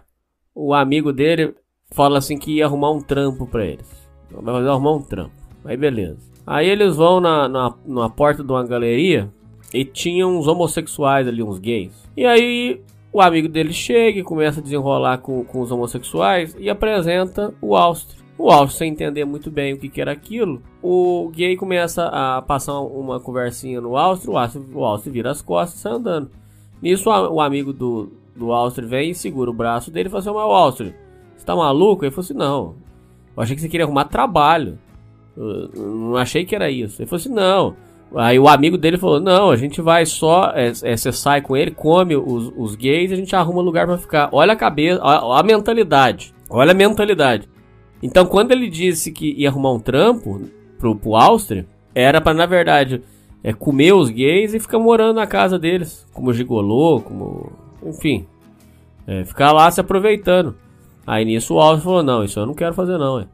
[0.55, 1.53] o amigo dele
[1.91, 3.85] fala assim que ia arrumar um trampo pra eles.
[4.31, 5.33] Vai arrumar um trampo.
[5.65, 6.31] Aí beleza.
[6.47, 9.29] Aí eles vão na, na, na porta de uma galeria
[9.73, 11.91] e tinha uns homossexuais ali, uns gays.
[12.15, 12.81] E aí
[13.11, 17.75] o amigo dele chega e começa a desenrolar com, com os homossexuais e apresenta o
[17.75, 18.23] Austro.
[18.35, 22.41] O Alf, sem entender muito bem o que, que, era aquilo, o gay começa a
[22.41, 26.31] passar uma conversinha no Alstro, o Alstro, o Alstro vira as costas e sai andando.
[26.81, 30.33] Nisso, o amigo do, do Alstro vem e segura o braço dele e fala assim,
[30.33, 30.93] mas o Alstro,
[31.35, 32.03] você tá maluco?
[32.03, 32.75] Ele falou assim, não,
[33.37, 34.79] eu achei que você queria arrumar trabalho.
[35.37, 37.01] Eu não achei que era isso.
[37.01, 37.75] Ele falou assim, não.
[38.15, 41.57] Aí o amigo dele falou, não, a gente vai só, é, é, você sai com
[41.57, 44.29] ele, come os, os gays e a gente arruma lugar para ficar.
[44.31, 46.33] Olha a cabeça, olha a mentalidade.
[46.49, 47.49] Olha a mentalidade.
[48.01, 50.41] Então, quando ele disse que ia arrumar um trampo
[50.77, 53.01] pro, pro Áustria, era para na verdade,
[53.43, 57.51] é, comer os gays e ficar morando na casa deles, como gigolô, como.
[57.83, 58.25] Enfim.
[59.07, 60.55] É, ficar lá se aproveitando.
[61.05, 63.19] Aí nisso o Áustria falou: Não, isso eu não quero fazer, não.
[63.19, 63.27] É.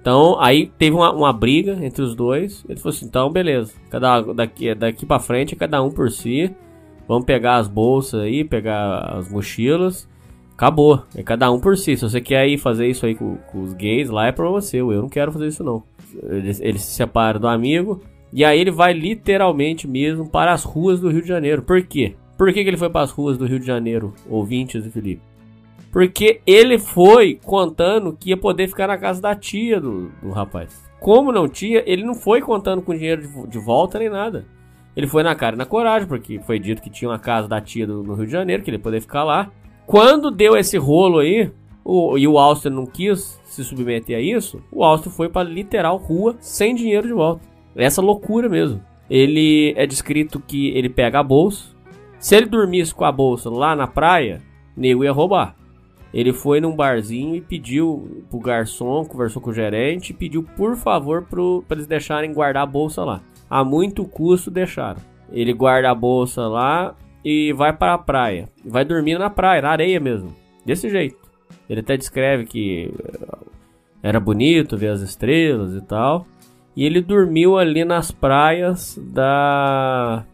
[0.00, 2.64] Então, aí teve uma, uma, briga entre os dois.
[2.68, 3.74] Ele falou assim: Então, beleza.
[3.90, 6.54] Cada, daqui, daqui pra frente, cada um por si.
[7.06, 10.08] Vamos pegar as bolsas aí, pegar as mochilas
[10.60, 11.02] Acabou.
[11.16, 11.96] É cada um por si.
[11.96, 14.76] Se você quer ir fazer isso aí com, com os gays, lá é pra você.
[14.76, 15.82] Eu não quero fazer isso não.
[16.22, 18.02] Ele, ele se separa do amigo.
[18.30, 21.62] E aí ele vai literalmente mesmo para as ruas do Rio de Janeiro.
[21.62, 22.14] Por quê?
[22.36, 25.29] Por que, que ele foi para as ruas do Rio de Janeiro, ouvintes e Felipe?
[25.90, 30.88] Porque ele foi contando que ia poder ficar na casa da tia do, do rapaz.
[31.00, 34.46] Como não tinha, ele não foi contando com dinheiro de, de, volta nem nada.
[34.94, 37.60] Ele foi na cara e na coragem, porque foi dito que tinha uma casa da
[37.60, 39.50] tia do, no Rio de Janeiro, que ele ia poder ficar lá.
[39.86, 41.50] Quando deu esse rolo aí,
[41.84, 45.96] o, e o Austin não quis se submeter a isso, o Austin foi para literal
[45.96, 47.42] rua sem dinheiro de volta.
[47.74, 48.80] Essa loucura mesmo.
[49.08, 51.74] Ele é descrito que ele pega a bolsa.
[52.18, 54.40] Se ele dormisse com a bolsa lá na praia,
[54.76, 55.56] nego ia roubar.
[56.12, 61.22] Ele foi num barzinho e pediu pro garçom, conversou com o gerente pediu por favor
[61.22, 63.20] para eles deixarem guardar a bolsa lá.
[63.48, 65.00] A muito custo deixaram.
[65.32, 68.48] Ele guarda a bolsa lá, e vai para a praia.
[68.64, 70.34] Vai dormir na praia, na areia mesmo.
[70.64, 71.18] Desse jeito.
[71.68, 73.38] Ele até descreve que eh,
[74.02, 76.26] era bonito ver as estrelas e tal.
[76.74, 80.24] E ele dormiu ali nas praias da.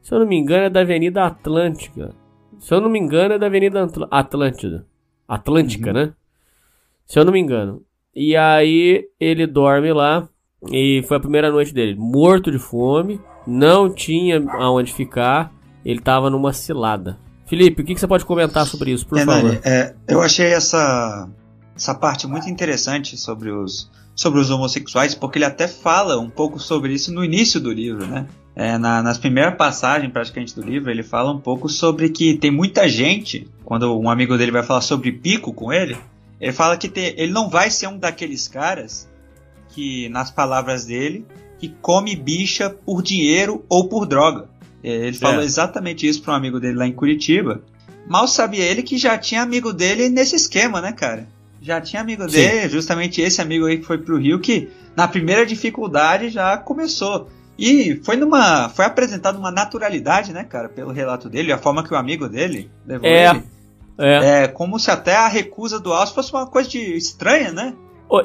[0.00, 2.10] Se eu não me engano, é da Avenida Atlântica.
[2.58, 4.86] Se eu não me engano, é da Avenida Atl Atlântida.
[5.30, 5.94] Atlântica, uhum.
[5.94, 6.12] né?
[7.06, 7.82] Se eu não me engano.
[8.14, 10.28] E aí ele dorme lá.
[10.70, 11.94] E foi a primeira noite dele.
[11.96, 13.20] Morto de fome.
[13.46, 15.52] Não tinha aonde ficar.
[15.84, 17.16] Ele tava numa cilada.
[17.46, 19.60] Felipe, o que, que você pode comentar sobre isso, por é, favor?
[19.64, 21.28] É, eu achei essa,
[21.74, 26.60] essa parte muito interessante sobre os, sobre os homossexuais, porque ele até fala um pouco
[26.60, 28.26] sobre isso no início do livro, né?
[28.60, 32.50] É, na, nas primeiras passagens praticamente do livro, ele fala um pouco sobre que tem
[32.50, 35.96] muita gente, quando um amigo dele vai falar sobre pico com ele,
[36.38, 39.08] ele fala que tem, ele não vai ser um daqueles caras
[39.70, 41.24] que, nas palavras dele,
[41.58, 44.50] que come bicha por dinheiro ou por droga.
[44.84, 45.44] É, ele falou é.
[45.44, 47.62] exatamente isso para um amigo dele lá em Curitiba.
[48.06, 51.26] Mal sabia ele que já tinha amigo dele nesse esquema, né, cara?
[51.62, 52.36] Já tinha amigo Sim.
[52.36, 57.30] dele, justamente esse amigo aí que foi pro Rio, que na primeira dificuldade já começou.
[57.60, 58.70] E foi numa.
[58.70, 62.70] Foi apresentado uma naturalidade, né, cara, pelo relato dele, a forma que o amigo dele
[62.86, 63.42] levou é, ele.
[63.98, 64.44] É.
[64.44, 64.48] é.
[64.48, 67.74] Como se até a recusa do Alce fosse uma coisa de estranha, né?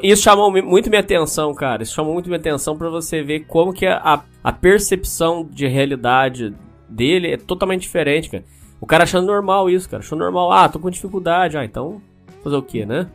[0.02, 1.84] Isso chamou muito minha atenção, cara.
[1.84, 6.56] Isso chamou muito minha atenção para você ver como que a, a percepção de realidade
[6.88, 8.46] dele é totalmente diferente, cara.
[8.80, 10.02] O cara achando normal isso, cara.
[10.02, 10.50] Achou normal.
[10.50, 11.58] Ah, tô com dificuldade.
[11.58, 12.02] Ah, então
[12.42, 13.08] fazer o quê, né?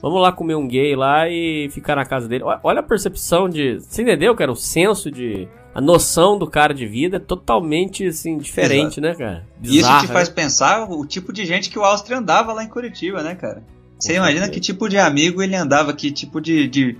[0.00, 2.44] Vamos lá comer um gay lá e ficar na casa dele.
[2.62, 3.80] Olha a percepção de.
[3.80, 4.52] Você entendeu, cara?
[4.52, 5.48] O senso de.
[5.74, 9.00] A noção do cara de vida é totalmente assim, diferente, Exato.
[9.02, 9.46] né, cara?
[9.58, 10.34] Bizarro, Isso te faz né?
[10.34, 13.62] pensar o tipo de gente que o Áustria andava lá em Curitiba, né, cara?
[13.98, 16.98] Você imagina que tipo de amigo ele andava, que tipo de, de,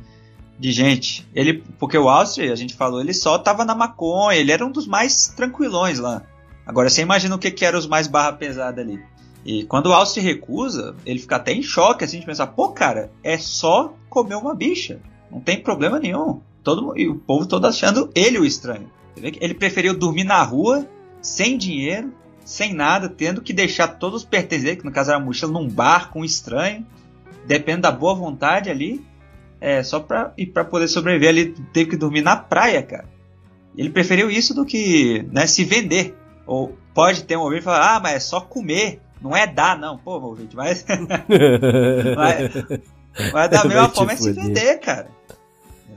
[0.59, 1.27] de gente.
[1.35, 4.71] Ele, porque o Austria, a gente falou, ele só tava na maconha, ele era um
[4.71, 6.23] dos mais tranquilões lá.
[6.67, 9.01] Agora você imagina o que, que eram os mais barra pesada ali.
[9.47, 13.13] E quando o Austria recusa, ele fica até em choque, assim, de pensar, pô, cara,
[13.23, 14.99] é só comer uma bicha.
[15.31, 16.41] Não tem problema nenhum.
[16.65, 18.91] Todo, e o povo todo achando ele o estranho.
[19.17, 20.85] Ele preferiu dormir na rua,
[21.23, 22.13] sem dinheiro,
[22.45, 25.69] sem nada, tendo que deixar todos os pertences, que no caso era a mochila, num
[25.69, 26.85] bar com um estranho,
[27.47, 29.01] depende da boa vontade ali,
[29.61, 33.09] é, só pra, e pra poder sobreviver ali, teve que dormir na praia, cara.
[33.77, 36.17] Ele preferiu isso do que né, se vender.
[36.45, 39.99] Ou pode ter um ouvinte falar, ah, mas é só comer, não é dar, não.
[39.99, 40.85] Pô, ouvinte, mas.
[42.17, 42.53] mas,
[43.33, 45.09] mas da mesma forma é se vender, cara.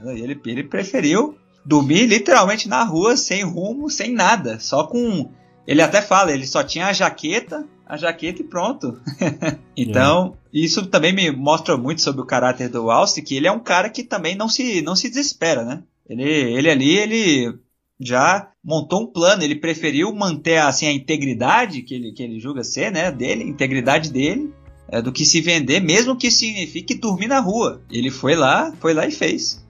[0.06, 5.30] Ele, ele preferiu dormir literalmente na rua, sem rumo, sem nada, só com
[5.66, 9.00] ele até fala, ele só tinha a jaqueta, a jaqueta e pronto.
[9.76, 10.58] então, é.
[10.58, 13.88] isso também me mostra muito sobre o caráter do Austin, que ele é um cara
[13.88, 15.82] que também não se, não se desespera, né?
[16.08, 17.58] Ele, ele ali, ele
[18.00, 22.62] já montou um plano, ele preferiu manter assim a integridade que ele, que ele julga
[22.62, 24.50] ser, né, dele, integridade dele,
[24.88, 27.80] é, do que se vender, mesmo que signifique dormir na rua.
[27.90, 29.64] Ele foi lá, foi lá e fez.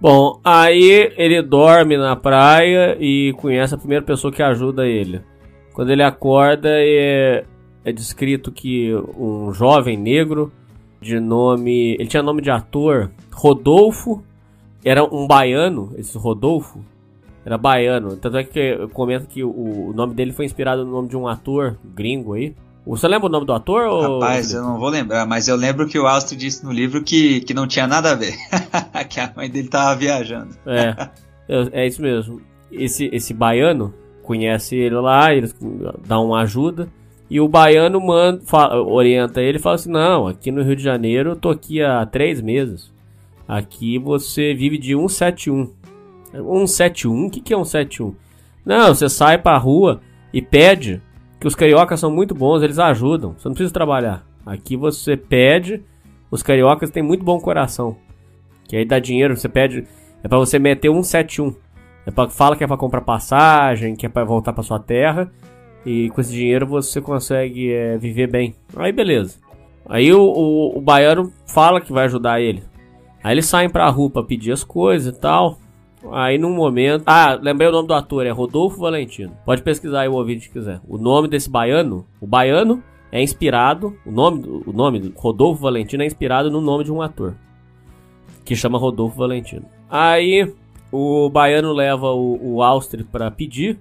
[0.00, 5.22] Bom, aí ele dorme na praia e conhece a primeira pessoa que ajuda ele.
[5.72, 7.44] Quando ele acorda, é,
[7.84, 10.52] é descrito que um jovem negro
[11.00, 11.94] de nome.
[11.98, 14.24] Ele tinha nome de ator, Rodolfo.
[14.84, 16.84] Era um baiano, esse Rodolfo.
[17.44, 18.16] Era baiano.
[18.16, 21.26] Tanto é que comenta que o, o nome dele foi inspirado no nome de um
[21.26, 22.54] ator gringo aí.
[22.86, 24.12] Você lembra o nome do ator?
[24.14, 24.60] Rapaz, ou...
[24.60, 27.54] eu não vou lembrar, mas eu lembro que o Astro disse no livro que, que
[27.54, 28.34] não tinha nada a ver.
[29.08, 30.56] que a mãe dele tava viajando.
[31.48, 32.40] é, é isso mesmo.
[32.70, 35.54] Esse, esse baiano conhece ele lá, eles
[36.06, 36.88] dão uma ajuda.
[37.30, 40.82] E o baiano manda, fala, orienta ele e fala assim: Não, aqui no Rio de
[40.82, 42.92] Janeiro eu tô aqui há três meses.
[43.46, 45.72] Aqui você vive de 171.
[46.32, 47.26] 171?
[47.26, 48.14] O que, que é 171?
[48.64, 50.00] Não, você sai pra rua
[50.32, 51.02] e pede
[51.40, 53.34] que os cariocas são muito bons, eles ajudam.
[53.36, 54.24] Você não precisa trabalhar.
[54.46, 55.82] Aqui você pede,
[56.30, 57.96] os cariocas têm muito bom coração.
[58.68, 59.84] Que aí dá dinheiro, você pede,
[60.22, 61.54] é para você meter 171.
[62.06, 65.30] É pra, fala que é para comprar passagem, que é para voltar para sua terra.
[65.84, 68.54] E com esse dinheiro você consegue é, viver bem.
[68.76, 69.38] Aí beleza.
[69.88, 72.62] Aí o, o, o, baiano fala que vai ajudar ele.
[73.22, 75.58] Aí eles saem pra rua pra pedir as coisas e tal.
[76.10, 77.04] Aí num momento.
[77.06, 79.32] Ah, lembrei o nome do ator, é Rodolfo Valentino.
[79.44, 80.80] Pode pesquisar aí o ouvinte se quiser.
[80.88, 83.96] O nome desse baiano, o baiano é inspirado.
[84.04, 87.34] O nome, o nome Rodolfo Valentino é inspirado no nome de um ator.
[88.44, 89.66] Que chama Rodolfo Valentino.
[89.88, 90.52] Aí
[90.90, 93.78] o baiano leva o, o Austri para pedir.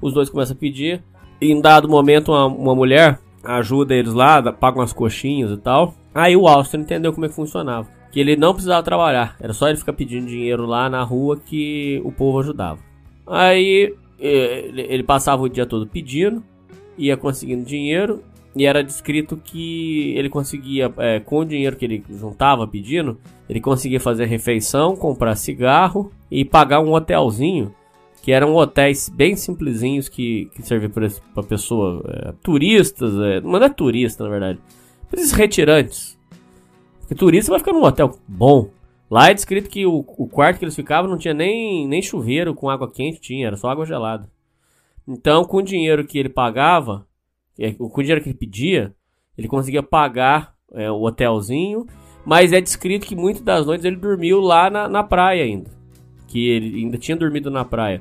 [0.00, 1.02] Os dois começam a pedir.
[1.38, 5.94] E em dado momento, uma, uma mulher ajuda eles lá, paga umas coxinhas e tal.
[6.14, 9.68] Aí o Austri entendeu como é que funcionava que ele não precisava trabalhar, era só
[9.68, 12.78] ele ficar pedindo dinheiro lá na rua que o povo ajudava.
[13.26, 16.42] Aí ele, passava o dia todo pedindo,
[16.98, 18.22] ia conseguindo dinheiro,
[18.54, 23.60] e era descrito que ele conseguia, é, com o dinheiro que ele juntava pedindo, ele
[23.60, 27.72] conseguia fazer refeição, comprar cigarro e pagar um hotelzinho,
[28.22, 33.68] que eram hotéis bem simplesinhos que, que serviam para pessoa, é, turistas, é, não é
[33.68, 34.58] turista na verdade,
[35.08, 36.19] para esses retirantes.
[37.10, 38.70] Porque turista vai ficar num hotel bom.
[39.10, 42.54] Lá é descrito que o, o quarto que eles ficavam não tinha nem, nem chuveiro
[42.54, 44.30] com água quente, tinha, era só água gelada.
[45.08, 47.04] Então, com o dinheiro que ele pagava,
[47.76, 48.94] com o dinheiro que ele pedia,
[49.36, 51.84] ele conseguia pagar é, o hotelzinho,
[52.24, 55.68] mas é descrito que muitas das noites ele dormiu lá na, na praia ainda.
[56.28, 58.00] Que ele ainda tinha dormido na praia.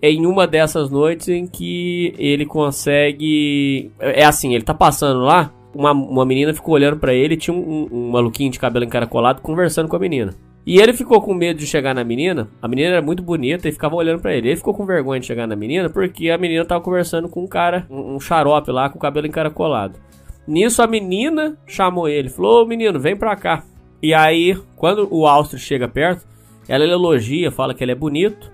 [0.00, 3.92] É em uma dessas noites em que ele consegue.
[3.98, 7.88] É assim, ele tá passando lá, uma, uma menina ficou olhando para ele, tinha um,
[7.90, 10.34] um, maluquinho de cabelo encaracolado conversando com a menina.
[10.66, 12.48] E ele ficou com medo de chegar na menina.
[12.60, 14.48] A menina era muito bonita e ficava olhando para ele.
[14.48, 17.46] Ele ficou com vergonha de chegar na menina porque a menina tava conversando com um
[17.46, 19.98] cara, um, um xarope lá com o cabelo encaracolado.
[20.46, 23.64] Nisso a menina chamou ele, falou: Ô menino, vem pra cá.
[24.02, 26.26] E aí, quando o Austro chega perto,
[26.68, 28.50] ela elogia, fala que ele é bonito.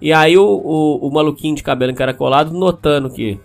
[0.00, 3.40] E aí o, o, o maluquinho de cabelo encaracolado, notando que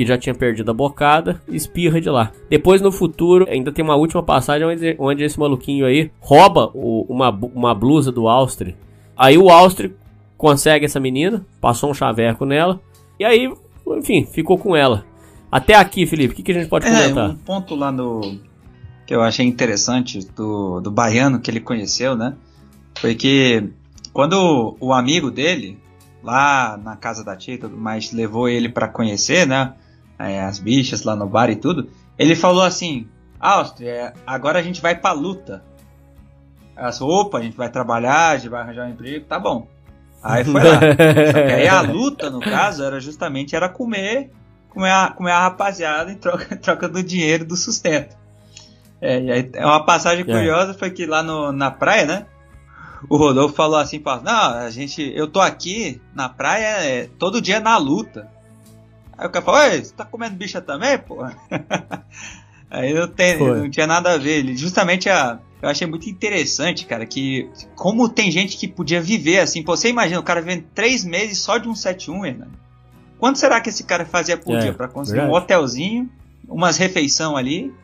[0.00, 2.32] que já tinha perdido a bocada, espirra de lá.
[2.48, 7.04] Depois, no futuro, ainda tem uma última passagem onde, onde esse maluquinho aí rouba o,
[7.06, 8.74] uma, uma blusa do Austri.
[9.14, 9.94] Aí o Austri
[10.38, 12.80] consegue essa menina, passou um chaveco nela,
[13.18, 13.52] e aí,
[13.88, 15.04] enfim, ficou com ela.
[15.52, 17.28] Até aqui, Felipe, o que, que, a gente pode comentar?
[17.28, 18.38] É, um ponto lá no.
[19.06, 22.36] que eu achei interessante do, do baiano que ele conheceu, né?
[22.98, 23.68] Foi que
[24.14, 25.78] quando o amigo dele,
[26.22, 29.74] lá na casa da tia e tudo mais, levou ele para conhecer, né?
[30.20, 31.88] É, as bichas lá no bar e tudo.
[32.18, 33.08] Ele falou assim:
[33.38, 35.64] Áustria, agora a gente vai pra luta.
[36.76, 39.66] As opa, a gente vai trabalhar, a gente vai arranjar um emprego, tá bom.
[40.22, 40.74] Aí foi lá.
[40.74, 44.30] Só que aí a luta, no caso, era justamente era comer,
[44.68, 48.16] comer a, comer a rapaziada em troca, em troca do dinheiro do sustento.
[49.00, 50.32] É, e aí, uma passagem é.
[50.32, 52.26] curiosa foi que lá no, na praia, né?
[53.08, 57.60] o Rodolfo falou assim, não, a gente, eu tô aqui na praia é, todo dia
[57.60, 58.28] na luta.
[59.20, 61.18] Aí o cara falou, você tá comendo bicha também, pô?
[62.70, 64.38] Aí não, tem, não tinha nada a ver.
[64.38, 69.40] Ele, justamente a, eu achei muito interessante, cara, que como tem gente que podia viver
[69.40, 69.62] assim.
[69.62, 72.52] Pô, você imagina, o cara vivendo três meses só de um 71, Hernani.
[73.18, 75.34] Quanto será que esse cara fazia por é, dia para conseguir verdade.
[75.34, 76.10] um hotelzinho,
[76.48, 77.74] umas refeição ali,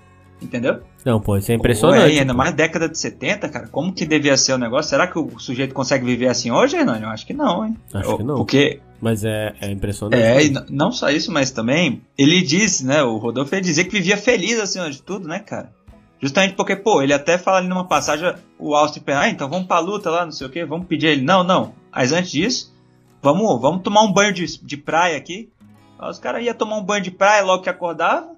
[0.41, 0.81] entendeu?
[1.05, 2.01] Não, pô, isso é impressionante.
[2.01, 3.67] Pô, é, ainda mais década de 70, cara.
[3.67, 4.89] Como que devia ser o negócio?
[4.89, 6.99] Será que o sujeito consegue viver assim hoje, Renan?
[6.99, 7.77] Eu acho que não, hein?
[7.93, 8.37] Acho que não.
[8.37, 8.81] Porque.
[9.01, 10.23] Mas é, é impressionante.
[10.23, 12.03] É, e não só isso, mas também.
[12.17, 13.03] Ele disse, né?
[13.03, 15.73] O Rodolfo ia dizer que vivia feliz acima de tudo, né, cara?
[16.21, 19.79] Justamente porque, pô, ele até fala ali numa passagem, o Austin ah, então vamos pra
[19.79, 21.23] luta lá, não sei o que, vamos pedir ele.
[21.23, 21.75] Não, não.
[21.95, 22.75] Mas antes disso,
[23.21, 25.53] vamos, vamos tomar um banho de, de praia aqui.
[25.99, 28.35] Os caras iam tomar um banho de praia logo que acordava.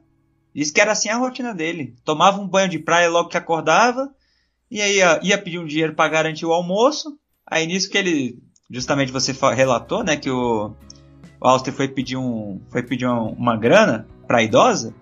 [0.54, 1.94] Diz que era assim a rotina dele.
[2.04, 4.10] Tomava um banho de praia logo que acordava,
[4.70, 7.16] e aí ia, ia pedir um dinheiro para garantir o almoço.
[7.46, 8.38] Aí nisso que ele,
[8.70, 10.72] justamente você relatou, né, que o,
[11.40, 14.94] o Auster foi pedir um, foi pedir uma, uma grana para idosa.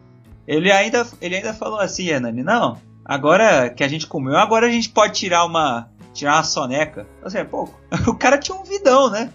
[0.46, 4.70] Ele ainda, ele ainda falou assim, Hernani, não, agora que a gente comeu, agora a
[4.70, 7.06] gente pode tirar uma, tirar uma soneca.
[7.22, 7.68] Ou seja, pô,
[8.06, 9.30] o cara tinha um vidão, né?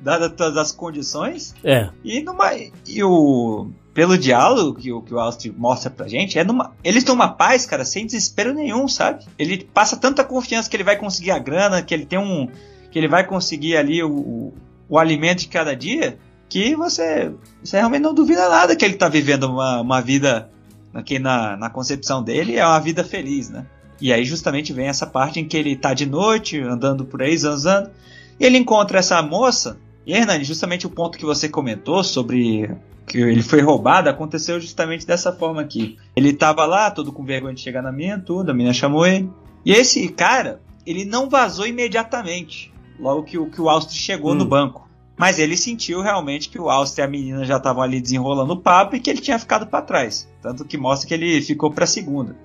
[0.00, 1.54] Dadas todas as condições.
[1.64, 1.88] É.
[2.04, 2.52] E, numa,
[2.86, 7.02] e o pelo diálogo que o, que o Austin mostra pra gente, é numa, eles
[7.02, 9.24] têm uma paz, cara, sem desespero nenhum, sabe?
[9.38, 12.46] Ele passa tanta confiança que ele vai conseguir a grana, que ele tem um.
[12.96, 14.54] Que ele vai conseguir ali o, o,
[14.88, 16.18] o alimento de cada dia,
[16.48, 17.30] que você,
[17.62, 20.50] você realmente não duvida nada que ele tá vivendo uma, uma vida
[20.94, 23.66] aqui na, na concepção dele, é uma vida feliz, né?
[24.00, 27.36] E aí justamente vem essa parte em que ele tá de noite, andando por aí,
[27.36, 27.90] zanzando,
[28.40, 29.76] e ele encontra essa moça,
[30.06, 32.70] e Hernani, justamente o ponto que você comentou sobre
[33.06, 35.98] que ele foi roubado aconteceu justamente dessa forma aqui.
[36.16, 39.30] Ele tava lá, todo com vergonha de chegar na minha, tudo, a menina chamou ele.
[39.66, 44.36] E esse cara, ele não vazou imediatamente, logo que o, que o Austria chegou hum.
[44.36, 44.86] no banco.
[45.16, 48.60] Mas ele sentiu realmente que o Austria e a menina já estavam ali desenrolando o
[48.60, 50.28] papo e que ele tinha ficado para trás.
[50.42, 52.36] Tanto que mostra que ele ficou para segunda.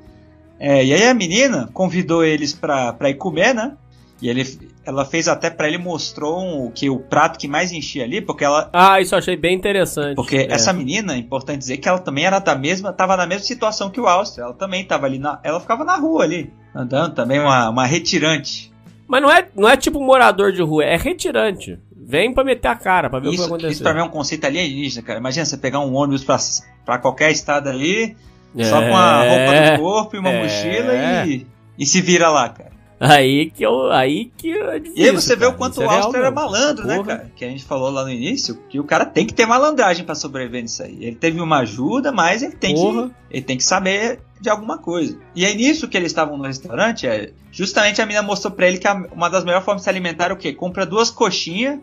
[0.57, 3.75] É, e aí a menina convidou eles para ir comer, né?
[4.21, 4.45] E ele,
[4.85, 8.45] ela fez até para ele mostrou um, que o prato que mais enchia ali, porque
[8.45, 10.15] ela Ah, isso eu achei bem interessante.
[10.15, 10.51] Porque é.
[10.51, 13.89] essa menina, é importante dizer que ela também era da mesma, tava na mesma situação
[13.89, 14.43] que o Áustria.
[14.43, 18.70] Ela também tava ali na, ela ficava na rua ali, andando também uma, uma retirante.
[19.11, 21.77] Mas não é, não é tipo morador de rua, é retirante.
[21.93, 23.73] Vem pra meter a cara, pra ver isso, o que vai acontecer.
[23.73, 25.19] Isso pra mim é um conceito alienígena, cara.
[25.19, 26.37] Imagina você pegar um ônibus pra,
[26.85, 28.15] pra qualquer estado ali,
[28.55, 31.45] é, só com a roupa do corpo e uma é, mochila e,
[31.77, 32.71] e se vira lá, cara.
[33.01, 33.91] Aí que eu.
[33.91, 35.55] Aí que é difícil, E aí você vê cara.
[35.55, 37.31] o quanto o é real Auster era malandro, né, cara?
[37.35, 40.15] Que a gente falou lá no início, que o cara tem que ter malandragem pra
[40.15, 41.03] sobreviver nisso aí.
[41.03, 43.09] Ele teve uma ajuda, mas ele tem, Porra.
[43.09, 45.17] que, ele tem que saber de alguma coisa.
[45.35, 48.79] E aí nisso que eles estavam no restaurante, é, justamente a mina mostrou pra ele
[48.79, 50.51] que a- uma das melhores formas de se alimentar é o quê?
[50.51, 51.79] Compra duas coxinhas,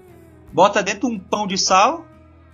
[0.53, 2.05] bota dentro um pão de sal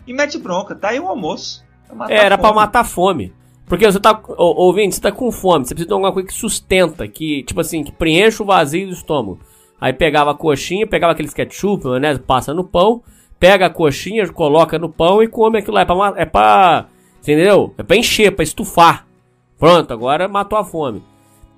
[0.06, 0.74] e mete bronca.
[0.74, 1.64] Tá aí o almoço.
[1.88, 2.60] Pra É, era a pra fome.
[2.60, 3.32] matar a fome.
[3.66, 4.20] Porque você tá.
[4.28, 5.64] ô, Ouvindo, você tá com fome.
[5.64, 8.92] Você precisa de alguma coisa que sustenta, que, tipo assim, que preenche o vazio do
[8.92, 9.40] estômago.
[9.80, 13.02] Aí pegava a coxinha, pegava aqueles ketchup, maionese, passa no pão,
[13.40, 15.80] pega a coxinha, coloca no pão e come aquilo lá.
[15.80, 16.12] É pra.
[16.16, 16.86] É pra
[17.22, 17.72] entendeu?
[17.78, 19.06] É pra encher, pra estufar.
[19.64, 21.02] Pronto, agora matou a fome.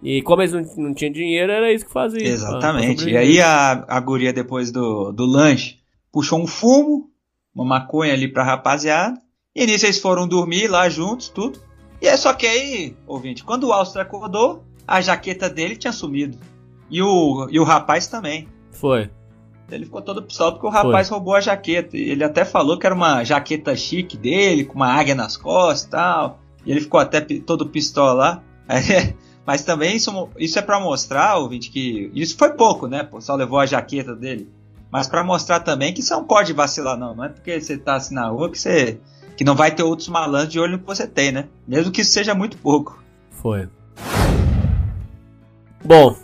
[0.02, 2.20] E como eles não, não tinham dinheiro, era isso que fazia.
[2.20, 2.84] pra- pra Exatamente.
[2.94, 3.20] E sobreviver.
[3.20, 5.76] aí a, a guria, depois do, do lanche,
[6.12, 7.10] puxou um fumo,
[7.54, 9.20] uma maconha ali pra rapaziada.
[9.54, 11.58] E nisso eles foram dormir lá juntos, tudo.
[12.00, 16.38] E é só que aí, ouvinte, quando o Alster acordou, a jaqueta dele tinha sumido.
[16.90, 18.46] E o, e o rapaz também.
[18.70, 19.10] Foi.
[19.70, 21.96] Ele ficou todo pistola porque o rapaz roubou a jaqueta.
[21.96, 25.84] E Ele até falou que era uma jaqueta chique dele, com uma águia nas costas
[25.86, 26.38] e tal.
[26.66, 28.42] E ele ficou até todo pistola.
[28.68, 29.14] Aí,
[29.46, 32.10] Mas também isso, isso é pra mostrar, ouvinte, que.
[32.12, 33.08] Isso foi pouco, né?
[33.20, 34.50] Só levou a jaqueta dele.
[34.90, 37.14] Mas pra mostrar também que você não pode vacilar, não.
[37.14, 38.98] Não é porque você tá assim na rua que você.
[39.36, 41.46] que não vai ter outros malandros de olho que você tem, né?
[41.66, 43.00] Mesmo que isso seja muito pouco.
[43.30, 43.68] Foi.
[45.84, 46.16] Bom,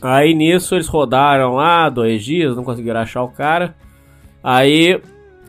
[0.00, 3.76] aí nisso eles rodaram lá dois dias, não conseguiram achar o cara.
[4.42, 5.02] Aí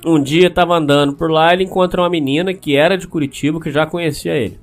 [0.06, 3.72] um dia tava andando por lá, ele encontra uma menina que era de Curitiba, que
[3.72, 4.60] já conhecia ele.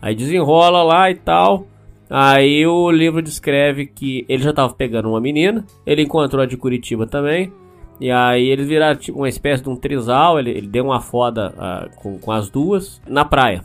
[0.00, 1.66] Aí desenrola lá e tal.
[2.08, 6.56] Aí o livro descreve que ele já tava pegando uma menina, ele encontrou a de
[6.56, 7.52] Curitiba também.
[7.98, 11.54] E aí eles viraram tipo uma espécie de um trisal, ele, ele deu uma foda
[11.58, 13.64] ah, com, com as duas na praia.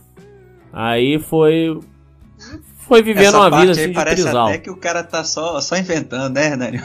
[0.72, 1.80] Aí foi.
[2.88, 4.48] Foi vivendo Essa uma vida assim de parece trisal.
[4.48, 6.82] até que o cara tá só, só inventando, né, Hernani?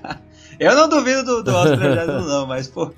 [0.60, 2.92] Eu não duvido do, do australiano, não, mas, pô.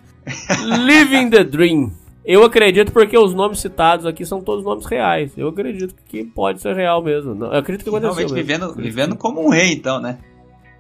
[0.86, 1.92] Living the Dream.
[2.24, 5.32] Eu acredito porque os nomes citados aqui são todos nomes reais.
[5.36, 7.44] Eu acredito que pode ser real mesmo.
[7.44, 10.18] Eu acredito que aconteceu Realmente vivendo, vivendo como um rei, então, né?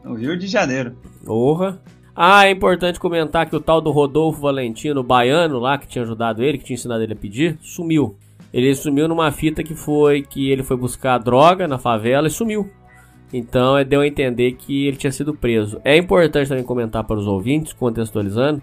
[0.02, 0.96] No Rio de Janeiro.
[1.24, 1.80] Porra.
[2.16, 6.42] Ah, é importante comentar que o tal do Rodolfo Valentino, baiano lá, que tinha ajudado
[6.42, 8.16] ele, que tinha ensinado ele a pedir, sumiu.
[8.52, 12.70] Ele sumiu numa fita que foi que ele foi buscar droga na favela e sumiu.
[13.32, 15.80] Então é, deu a entender que ele tinha sido preso.
[15.84, 18.62] É importante também comentar para os ouvintes, contextualizando,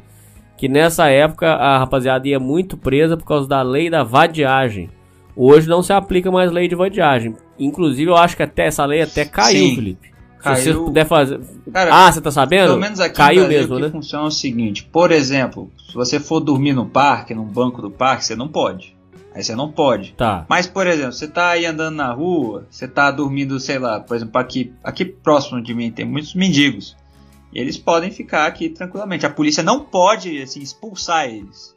[0.62, 4.91] que nessa época a rapaziada ia muito presa por causa da lei da vadiagem.
[5.36, 7.36] Hoje não se aplica mais lei de vadiagem.
[7.57, 9.76] Inclusive, eu acho que até essa lei até caiu, Sim.
[9.76, 10.12] Felipe.
[10.38, 10.55] Caiu.
[10.57, 11.39] Se você puder fazer.
[11.74, 12.68] Cara, ah, você tá sabendo?
[12.68, 13.89] Pelo menos aqui Caiu Brasil, mesmo, né?
[13.89, 14.84] funciona o seguinte.
[14.84, 18.95] Por exemplo, se você for dormir no parque, num banco do parque, você não pode.
[19.34, 20.14] Aí você não pode.
[20.14, 20.45] Tá.
[20.47, 24.16] Mas, por exemplo, você tá aí andando na rua, você tá dormindo, sei lá, por
[24.16, 26.95] exemplo, aqui, aqui próximo de mim tem muitos mendigos.
[27.54, 29.26] E eles podem ficar aqui tranquilamente.
[29.26, 31.76] A polícia não pode, assim, expulsar eles.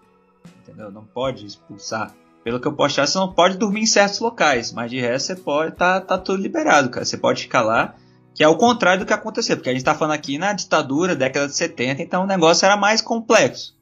[0.62, 0.90] Entendeu?
[0.90, 2.14] Não pode expulsar.
[2.42, 4.72] Pelo que eu posso achar, você não pode dormir em certos locais.
[4.72, 7.04] Mas de resto, você pode, tá, tá tudo liberado, cara.
[7.04, 7.94] Você pode ficar lá.
[8.34, 9.56] Que é o contrário do que aconteceu.
[9.56, 12.76] Porque a gente tá falando aqui na ditadura, década de 70, então o negócio era
[12.76, 13.76] mais complexo.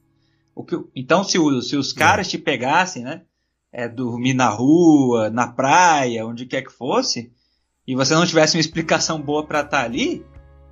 [0.55, 3.23] O que, então, se, o- se os caras te pegassem, né?
[3.75, 7.33] é, dormir na rua, na praia, onde quer que fosse,
[7.87, 10.23] e você não tivesse uma explicação boa pra estar ali,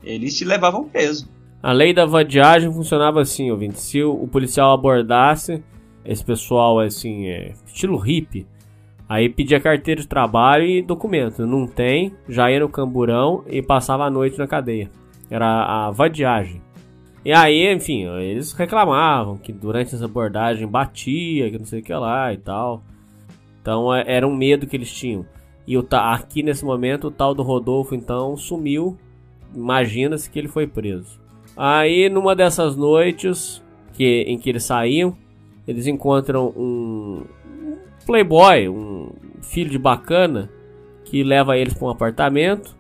[0.02, 1.28] eles te levavam preso.
[1.62, 3.80] A lei da vadiagem funcionava assim, ouvinte.
[3.80, 5.62] Se o, policial abordasse
[6.04, 8.46] esse pessoal, assim, é, estilo hippie,
[9.08, 11.46] aí pedia carteira de trabalho e documento.
[11.46, 14.90] Não tem, já ia no camburão e passava a noite na cadeia.
[15.30, 16.62] Era a vadiagem.
[17.22, 21.92] E aí, enfim, eles reclamavam que durante essa abordagem batia, que não sei o que
[21.92, 22.82] lá e tal.
[23.60, 25.26] Então é- era um medo que eles tinham.
[25.66, 28.96] E o, aqui nesse momento o tal do Rodolfo então sumiu.
[29.54, 31.18] Imagina-se que ele foi preso.
[31.56, 35.16] Aí numa dessas noites que, em que eles saíam,
[35.66, 37.22] eles encontram um
[38.06, 39.10] playboy, um
[39.42, 40.50] filho de bacana,
[41.04, 42.76] que leva eles para um apartamento.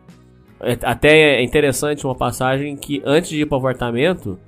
[0.60, 4.38] É- Até é interessante uma passagem que antes de ir para o apartamento,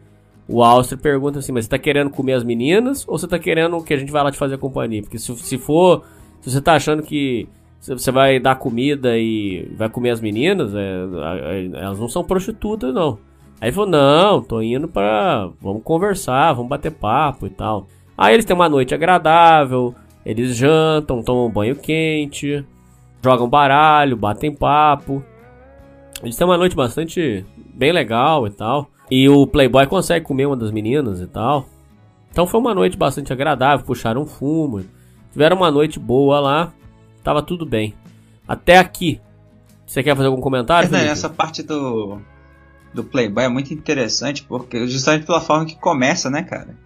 [0.48, 3.82] o Auster pergunta assim: Mas você tá querendo comer as meninas ou você tá querendo
[3.82, 5.02] que a gente vá lá te fazer companhia?
[5.02, 6.04] Porque se, se for,
[6.40, 7.48] se você tá achando que
[7.82, 13.18] você vai dar comida e vai comer as meninas, é, elas não são prostitutas, não.
[13.60, 15.50] Aí ele falou: Não, tô indo pra.
[15.60, 17.88] Vamos conversar, vamos bater papo e tal.
[18.16, 22.64] Aí eles têm uma noite agradável, eles jantam, tomam banho quente,
[23.22, 25.22] jogam baralho, batem papo.
[26.22, 28.88] Eles têm uma noite bastante bem legal e tal.
[29.10, 31.66] E o Playboy consegue comer uma das meninas e tal.
[32.30, 34.84] Então foi uma noite bastante agradável, puxaram um fumo.
[35.32, 36.72] Tiveram uma noite boa lá,
[37.22, 37.94] tava tudo bem.
[38.46, 39.20] Até aqui.
[39.86, 40.88] Você quer fazer algum comentário?
[40.88, 41.08] Felipe?
[41.08, 42.20] essa parte do,
[42.94, 46.76] do Playboy é muito interessante, porque justamente pela forma que começa, né, cara?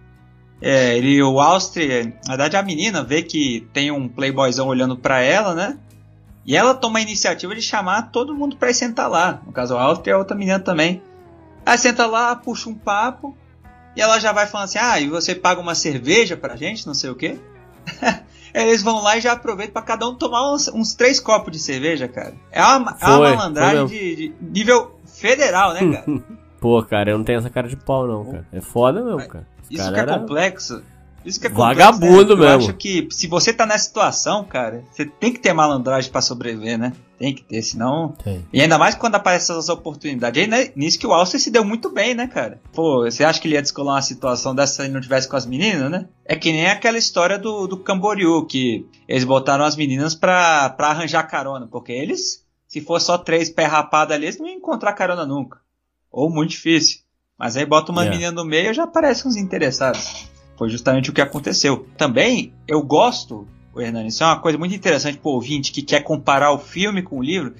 [0.61, 5.21] É, ele, o Austria, na verdade a menina vê que tem um playboyzão olhando pra
[5.21, 5.77] ela, né?
[6.45, 9.41] E ela toma a iniciativa de chamar todo mundo pra ir sentar lá.
[9.45, 11.01] No caso, o Austria e a outra menina também.
[11.65, 13.35] Aí senta lá, puxa um papo,
[13.97, 16.93] e ela já vai falando assim: ah, e você paga uma cerveja pra gente, não
[16.93, 17.37] sei o quê.
[18.61, 21.59] Eles vão lá e já aproveitam pra cada um tomar uns, uns três copos de
[21.59, 22.33] cerveja, cara.
[22.51, 26.23] É uma, é uma Foi, malandragem foi de, de nível federal, né, cara?
[26.59, 28.47] Pô, cara, eu não tenho essa cara de pau, não, cara.
[28.51, 29.45] É foda mesmo, cara.
[29.63, 30.83] Esse Isso cara que é era- complexo.
[31.25, 32.45] Isso que é Vagabundo complexo, né?
[32.45, 32.69] Eu mesmo.
[32.69, 36.77] acho que se você tá nessa situação, cara, você tem que ter malandragem pra sobreviver,
[36.79, 36.93] né?
[37.17, 38.13] Tem que ter, senão.
[38.23, 38.45] Tem.
[38.53, 40.39] E ainda mais quando aparecem essas oportunidades.
[40.41, 42.61] Aí, né, nisso que o Alcer se deu muito bem, né, cara?
[42.71, 45.45] Pô, você acha que ele ia descolar uma situação dessa se não tivesse com as
[45.45, 46.07] meninas, né?
[46.23, 50.89] É que nem aquela história do, do Camboriú, que eles botaram as meninas pra, pra
[50.89, 54.93] arranjar carona, porque eles, se for só três pé rapado ali, eles não iam encontrar
[54.93, 55.59] carona nunca.
[56.11, 56.99] Ou muito difícil.
[57.37, 58.17] Mas aí bota uma Yeah.
[58.17, 60.27] menina no meio e já aparecem uns interessados.
[60.57, 61.87] Foi justamente o que aconteceu.
[61.97, 63.47] Também, eu gosto,
[63.77, 67.01] o Hernani, isso é uma coisa muito interessante pro ouvinte que quer comparar o filme
[67.01, 67.53] com o livro,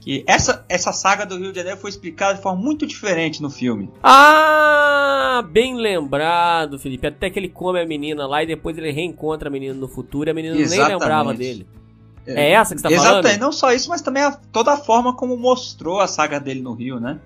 [0.00, 3.50] que essa, essa saga do Rio de Janeiro foi explicada de forma muito diferente no
[3.50, 3.90] filme.
[4.02, 7.06] Ah, bem lembrado, Felipe.
[7.06, 10.28] Até que ele come a menina lá e depois ele reencontra a menina no futuro
[10.28, 10.92] e a menina nem Exatamente.
[11.00, 11.66] lembrava dele.
[12.26, 13.40] É essa que você tá Exatamente, falando?
[13.40, 16.72] não só isso, mas também a- toda a forma como mostrou a saga dele no
[16.74, 17.18] Rio, né?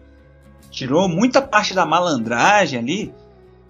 [0.70, 3.14] Tirou muita parte da malandragem ali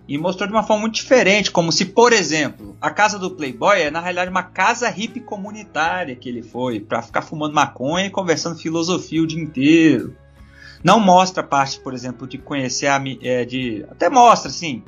[0.06, 3.80] e mostrou de uma forma muito diferente, como se, por exemplo, a casa do Playboy
[3.80, 8.10] é na realidade uma casa hippie comunitária que ele foi pra ficar fumando maconha e
[8.10, 10.14] conversando filosofia o dia inteiro.
[10.82, 14.82] Não mostra a parte, por exemplo, de conhecer a é, de até mostra assim,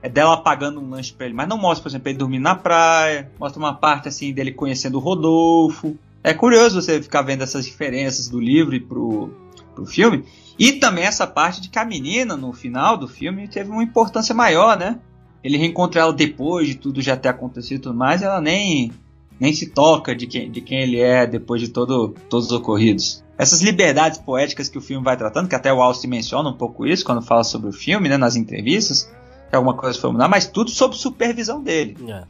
[0.00, 2.54] é dela pagando um lanche pra ele, mas não mostra, por exemplo, ele dormindo na
[2.54, 5.98] praia, mostra uma parte assim dele conhecendo o Rodolfo.
[6.24, 9.30] É curioso você ficar vendo essas diferenças do livro e pro,
[9.74, 10.24] pro filme.
[10.58, 14.34] E também essa parte de que a menina, no final do filme, teve uma importância
[14.34, 14.98] maior, né?
[15.42, 18.92] Ele reencontra ela depois de tudo já ter acontecido e tudo mais, ela nem,
[19.38, 23.24] nem se toca de quem, de quem ele é depois de todo, todos os ocorridos.
[23.38, 26.84] Essas liberdades poéticas que o filme vai tratando, que até o Austin menciona um pouco
[26.84, 29.08] isso quando fala sobre o filme, né, nas entrevistas,
[29.48, 31.96] que alguma coisa foi mudar, mas tudo sob supervisão dele.
[32.08, 32.24] É.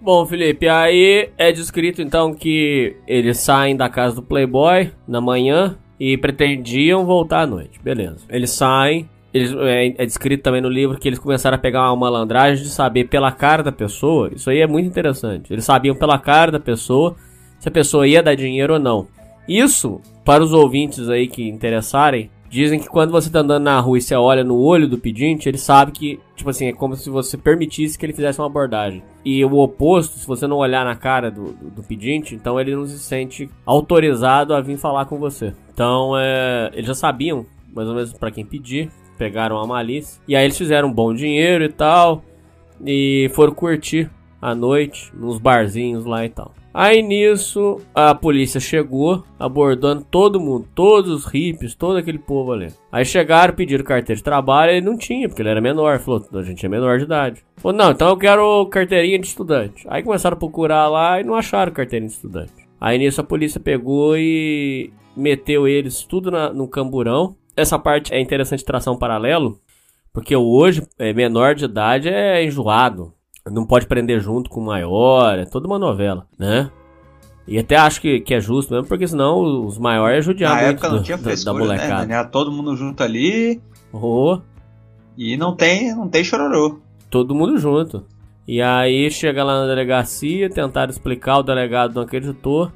[0.00, 5.78] Bom, Felipe, aí é descrito então que eles saem da casa do Playboy na manhã
[6.04, 7.78] e pretendiam voltar à noite.
[7.80, 8.24] Beleza.
[8.28, 9.08] Eles saem.
[9.32, 12.70] Eles, é, é descrito também no livro que eles começaram a pegar uma malandragem de
[12.70, 14.28] saber pela cara da pessoa.
[14.34, 15.52] Isso aí é muito interessante.
[15.52, 17.14] Eles sabiam pela cara da pessoa
[17.60, 19.06] se a pessoa ia dar dinheiro ou não.
[19.46, 23.96] Isso, para os ouvintes aí que interessarem, dizem que quando você tá andando na rua
[23.96, 27.08] e você olha no olho do pedinte, ele sabe que, tipo assim, é como se
[27.08, 29.02] você permitisse que ele fizesse uma abordagem.
[29.24, 32.76] E o oposto, se você não olhar na cara do, do, do pedinte, então ele
[32.76, 35.54] não se sente autorizado a vir falar com você.
[35.72, 40.20] Então, é, eles já sabiam, mais ou menos, para quem pedir, pegaram a malícia.
[40.28, 42.22] E aí eles fizeram um bom dinheiro e tal,
[42.84, 44.10] e foram curtir
[44.42, 46.52] à noite, nos barzinhos lá e tal.
[46.74, 52.68] Aí nisso, a polícia chegou, abordando todo mundo, todos os hippies, todo aquele povo ali.
[52.90, 55.98] Aí chegaram, pediram carteira de trabalho, ele não tinha, porque ele era menor.
[55.98, 57.44] Falou, a gente é menor de idade.
[57.58, 59.84] Falou, não, então eu quero carteirinha de estudante.
[59.88, 62.52] Aí começaram a procurar lá e não acharam carteirinha de estudante.
[62.80, 67.36] Aí nisso a polícia pegou e meteu eles tudo na- no camburão.
[67.54, 69.58] Essa parte é interessante traçar um paralelo,
[70.10, 73.12] porque hoje, é, menor de idade é enjoado.
[73.50, 76.70] Não pode prender junto com o maior, é toda uma novela, né?
[77.46, 80.60] E até acho que, que é justo mesmo, porque senão os maiores é judiar Na
[80.62, 81.58] época não do- tinha da- da, frescura, né?
[81.60, 82.12] molecada.
[82.14, 83.60] Era todo mundo junto ali
[83.92, 84.38] Oh,
[85.18, 86.78] e não tem, não tem chororô.
[87.10, 88.04] todo mundo junto.
[88.46, 92.70] E aí chega lá na delegacia, tentaram explicar, o delegado não acreditou,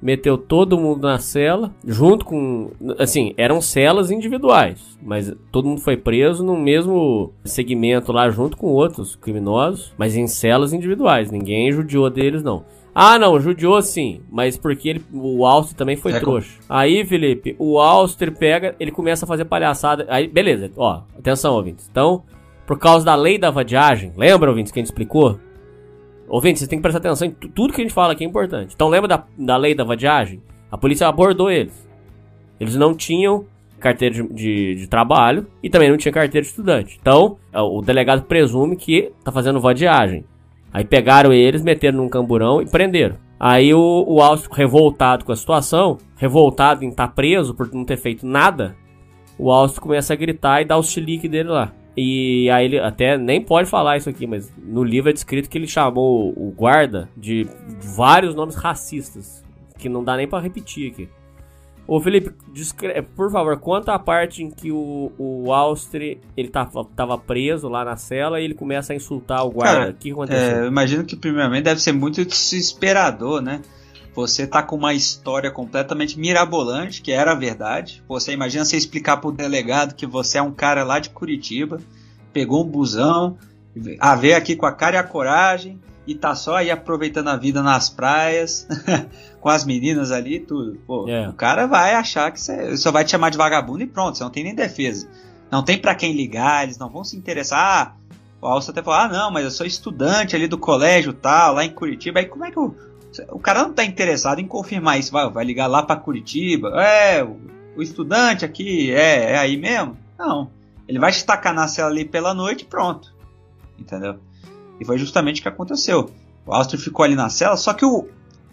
[0.00, 2.70] meteu todo mundo na cela, junto com.
[2.98, 8.68] Assim, eram celas individuais, mas todo mundo foi preso no mesmo segmento lá, junto com
[8.68, 12.64] outros criminosos, mas em celas individuais, ninguém judiou deles, não.
[12.98, 16.58] Ah, não, judiou sim, mas porque ele, o Auster também foi É, trouxa.
[16.66, 20.06] Aí, Felipe, o Auster pega, ele começa a fazer palhaçada.
[20.08, 21.86] Aí, beleza, ó, atenção, ouvintes.
[21.90, 22.22] Então,
[22.66, 25.38] por causa da lei da vadiagem, lembra, ouvintes, que a gente explicou?
[26.28, 28.26] Ouvintes, vocês têm que prestar atenção em tu- tudo que a gente fala aqui é
[28.26, 28.72] importante.
[28.74, 30.42] Então, lembra da, da lei da vadiagem?
[30.70, 31.86] A polícia abordou eles.
[32.58, 33.44] Eles não tinham
[33.78, 36.98] carteira de, de, de trabalho e também não tinha carteira de estudante.
[37.00, 40.24] Então, é, o delegado presume que tá fazendo vadiagem.
[40.72, 43.16] Aí pegaram eles, meteram num camburão e prenderam.
[43.38, 44.18] Aí o, o
[44.52, 48.74] revoltado com a situação, revoltado em estar preso por não ter feito nada,
[49.38, 51.72] o Alcio começa a gritar e dá o chilique dele lá.
[51.96, 55.56] E aí ele até nem pode falar isso aqui, mas no livro é descrito que
[55.56, 57.46] ele chamou o guarda de
[57.96, 59.42] vários nomes racistas,
[59.78, 61.08] que não dá nem pra repetir aqui.
[61.88, 66.84] Ô Felipe, descre- por favor, conta a parte em que o, o Austri, ele tava,
[66.96, 69.78] tava preso lá na cela e ele começa a insultar o guarda.
[69.78, 70.56] Cara, o que É, aconteceu?
[70.58, 73.62] eu imagino que primeiramente deve ser muito desesperador, né?
[74.16, 78.02] Você tá com uma história completamente mirabolante, que era a verdade.
[78.08, 81.78] Você imagina você explicar pro delegado que você é um cara lá de Curitiba,
[82.32, 83.36] pegou um busão,
[84.00, 87.36] a ver aqui com a cara e a coragem, e tá só aí aproveitando a
[87.36, 88.66] vida nas praias,
[89.38, 90.78] com as meninas ali e tudo.
[90.86, 91.28] Pô, É.
[91.28, 94.24] o cara vai achar que você só vai te chamar de vagabundo e pronto, você
[94.24, 95.06] não tem nem defesa.
[95.50, 97.58] Não tem pra quem ligar, eles não vão se interessar.
[97.60, 97.96] Ah,
[98.40, 101.64] o Alcio até falou, ah, não, mas eu sou estudante ali do colégio tal, lá
[101.64, 102.20] em Curitiba.
[102.20, 102.74] Aí como é que o,
[103.30, 105.12] o cara não tá interessado em confirmar isso?
[105.12, 106.68] Vai, vai ligar lá pra Curitiba?
[106.82, 107.38] É, o,
[107.76, 109.96] o estudante aqui é, é aí mesmo?
[110.18, 110.50] Não.
[110.88, 113.14] Ele vai te tacar na cela ali pela noite pronto.
[113.78, 114.18] Entendeu?
[114.80, 116.10] E foi justamente o que aconteceu.
[116.44, 118.08] O Austro ficou ali na cela, só que o.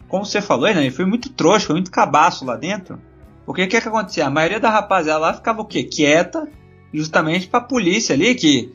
[0.08, 3.00] Como você falou, né, ele foi muito trouxa, foi muito cabaço lá dentro.
[3.46, 4.28] Porque o que, que acontecia?
[4.28, 5.84] A maioria da rapaziada lá ficava o quê?
[5.84, 6.48] Quieta,
[6.94, 8.74] justamente pra polícia ali, que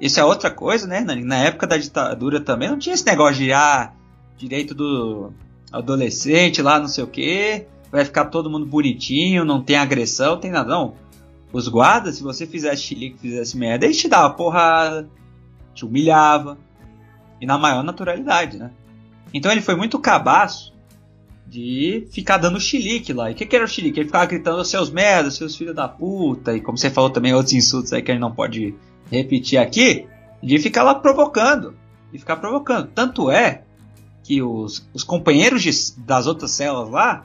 [0.00, 1.00] isso é outra coisa, né?
[1.00, 3.92] Na, na época da ditadura também não tinha esse negócio de ah,
[4.36, 5.32] direito do
[5.72, 10.50] adolescente lá, não sei o que, vai ficar todo mundo bonitinho, não tem agressão, tem
[10.50, 10.68] nada.
[10.68, 10.94] Não.
[11.52, 15.08] Os guardas, se você fizesse chilique, fizesse merda, eles te davam porrada,
[15.74, 16.58] te humilhava,
[17.40, 18.70] e na maior naturalidade, né?
[19.32, 20.74] Então ele foi muito cabaço
[21.46, 23.30] de ficar dando chilique lá.
[23.30, 24.00] E o que, que era o chilique?
[24.00, 27.52] Ele ficava gritando seus merdas, seus filhos da puta, e como você falou também, outros
[27.52, 28.74] insultos aí que a gente não pode
[29.10, 30.06] repetir aqui,
[30.42, 31.74] de ficar lá provocando.
[32.12, 32.88] E ficar provocando.
[32.94, 33.63] Tanto é
[34.24, 37.22] que os, os companheiros de- das outras celas lá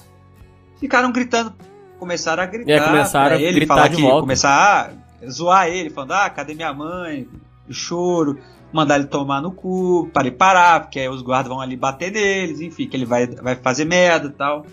[0.79, 1.53] ficaram gritando,
[1.97, 4.19] começaram a gritar É, começaram a ele, gritar falar de que, volta.
[4.21, 4.91] começar
[5.23, 7.27] a zoar ele, falando, ah, cadê minha mãe?
[7.71, 8.37] Choro,
[8.71, 12.11] mandar ele tomar no cu, para ele parar, porque aí os guardas vão ali bater
[12.11, 14.65] neles, enfim, que ele vai, vai fazer merda e tal.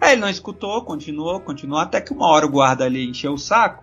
[0.00, 3.38] Aí ele não escutou, continuou, continuou, até que uma hora o guarda ali encheu o
[3.38, 3.82] saco.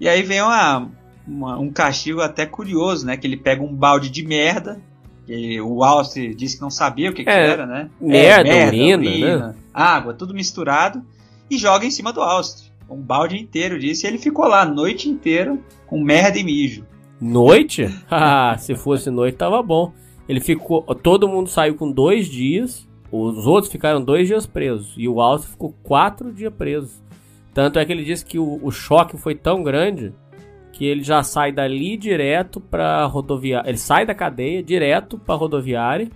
[0.00, 0.90] E aí vem uma,
[1.26, 3.16] uma- um castigo até curioso, né?
[3.16, 4.80] Que ele pega um balde de merda.
[5.26, 7.90] Que o Alce disse que não sabia o que, que É, era, né?
[8.00, 9.54] merda, urina, né?
[9.72, 11.02] água, tudo misturado.
[11.50, 12.72] E joga em cima do Alce.
[12.90, 14.04] Um balde inteiro disso.
[14.04, 15.56] E ele ficou lá a noite inteira
[15.86, 16.84] com merda e mijo.
[17.20, 17.88] Noite?
[18.10, 19.92] Ah, se fosse noite tava bom.
[20.28, 20.82] Ele ficou.
[20.96, 22.86] Todo mundo saiu com dois dias.
[23.10, 24.94] Os outros ficaram dois dias presos.
[24.96, 27.02] E o Alce ficou quatro dias preso.
[27.54, 30.12] Tanto é que ele disse que o, o choque foi tão grande
[30.72, 33.68] que ele já sai dali direto pra rodoviária.
[33.68, 36.10] Ele sai da cadeia direto pra rodoviária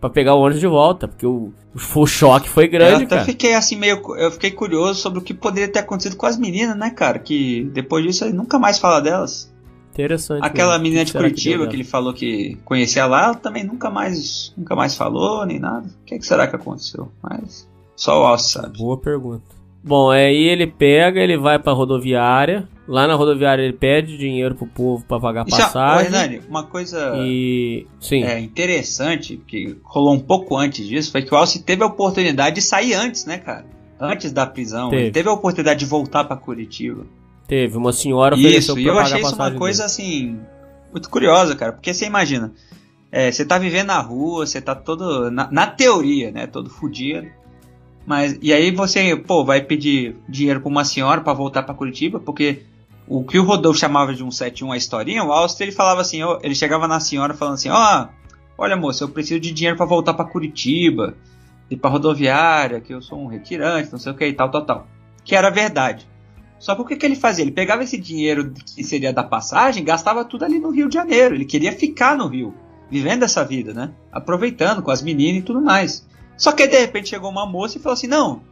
[0.00, 1.06] pra pegar o ônibus de volta.
[1.06, 1.52] Porque o,
[1.94, 3.24] o choque foi eu grande, até cara.
[3.24, 4.00] fiquei assim meio.
[4.16, 7.18] Eu fiquei curioso sobre o que poderia ter acontecido com as meninas, né, cara?
[7.18, 9.52] Que depois disso ele nunca mais fala delas.
[9.92, 10.44] Interessante.
[10.44, 10.82] Aquela mesmo.
[10.84, 11.74] menina O de que que Curitiba que, dela?
[11.74, 15.88] ele falou que conhecia lá, ela também nunca mais, nunca mais falou, nem nada.
[15.88, 17.10] O que, que será que aconteceu?
[17.20, 18.78] Mas só o Alce sabe.
[18.78, 19.42] Boa pergunta.
[19.82, 22.68] Bom, aí ele pega, ele vai pra rodoviária.
[22.88, 26.06] Lá na rodoviária ele pede dinheiro pro povo pra pagar Isso, é- passagem.
[26.06, 27.86] Hernani, uma coisa E.
[28.00, 28.24] Sim.
[28.24, 32.54] é, interessante, que rolou um pouco antes disso, foi que o Alce teve a oportunidade
[32.56, 33.66] de sair antes, né, cara?
[34.00, 34.88] Antes da prisão.
[34.88, 35.02] Teve.
[35.02, 37.04] Ele teve a oportunidade de voltar pra Curitiba.
[37.46, 37.76] Teve.
[37.76, 39.86] Uma senhora ofereceu Isso, e eu achei isso uma coisa dele.
[39.86, 40.40] assim
[40.90, 42.52] muito curiosa, cara, porque você imagina,
[43.12, 47.26] é, você tá vivendo na rua, você tá todo na, na teoria, né, todo fudido.
[48.06, 52.18] Mas e aí você, pô, vai pedir dinheiro pra uma senhora pra voltar pra Curitiba,
[52.18, 52.62] porque
[53.08, 56.54] o que o Rodolfo chamava de 171 a historinha, o Austin ele falava assim, ele
[56.54, 58.08] chegava na senhora falando assim: "Ó,
[58.56, 61.16] olha moça, eu preciso de dinheiro pra voltar pra Curitiba,
[61.70, 64.64] ir pra rodoviária, que eu sou um retirante, não sei o que e tal, tal,
[64.64, 64.86] tal".
[65.24, 66.06] Que era verdade.
[66.58, 67.44] Só que o que, que ele fazia?
[67.44, 71.34] Ele pegava esse dinheiro que seria da passagem, gastava tudo ali no Rio de Janeiro.
[71.34, 72.52] Ele queria ficar no Rio,
[72.90, 73.92] vivendo essa vida, né?
[74.10, 76.06] Aproveitando com as meninas e tudo mais.
[76.36, 78.42] Só que de repente chegou uma moça e falou assim: Não,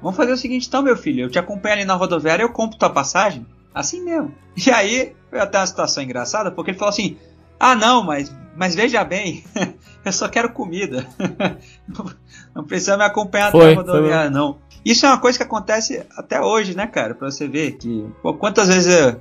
[0.00, 1.24] vamos fazer o seguinte então, meu filho.
[1.24, 3.46] Eu te acompanho ali na rodoviária, eu compro tua passagem.
[3.74, 4.34] Assim mesmo.
[4.56, 7.16] E aí foi até uma situação engraçada, porque ele falou assim:
[7.58, 9.44] Ah, não, mas, mas veja bem,
[10.04, 11.06] eu só quero comida.
[12.52, 14.58] Não precisa me acompanhar Foi, até a rodoviária, não.
[14.84, 17.14] Isso é uma coisa que acontece até hoje, né, cara?
[17.14, 18.04] Pra você ver que.
[18.20, 19.16] Pô, quantas vezes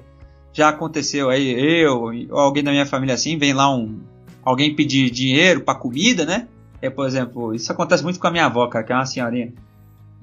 [0.51, 3.99] já aconteceu aí, eu ou alguém da minha família assim, vem lá um.
[4.43, 6.47] Alguém pedir dinheiro pra comida, né?
[6.81, 9.53] É, por exemplo, isso acontece muito com a minha avó, cara, que é uma senhorinha.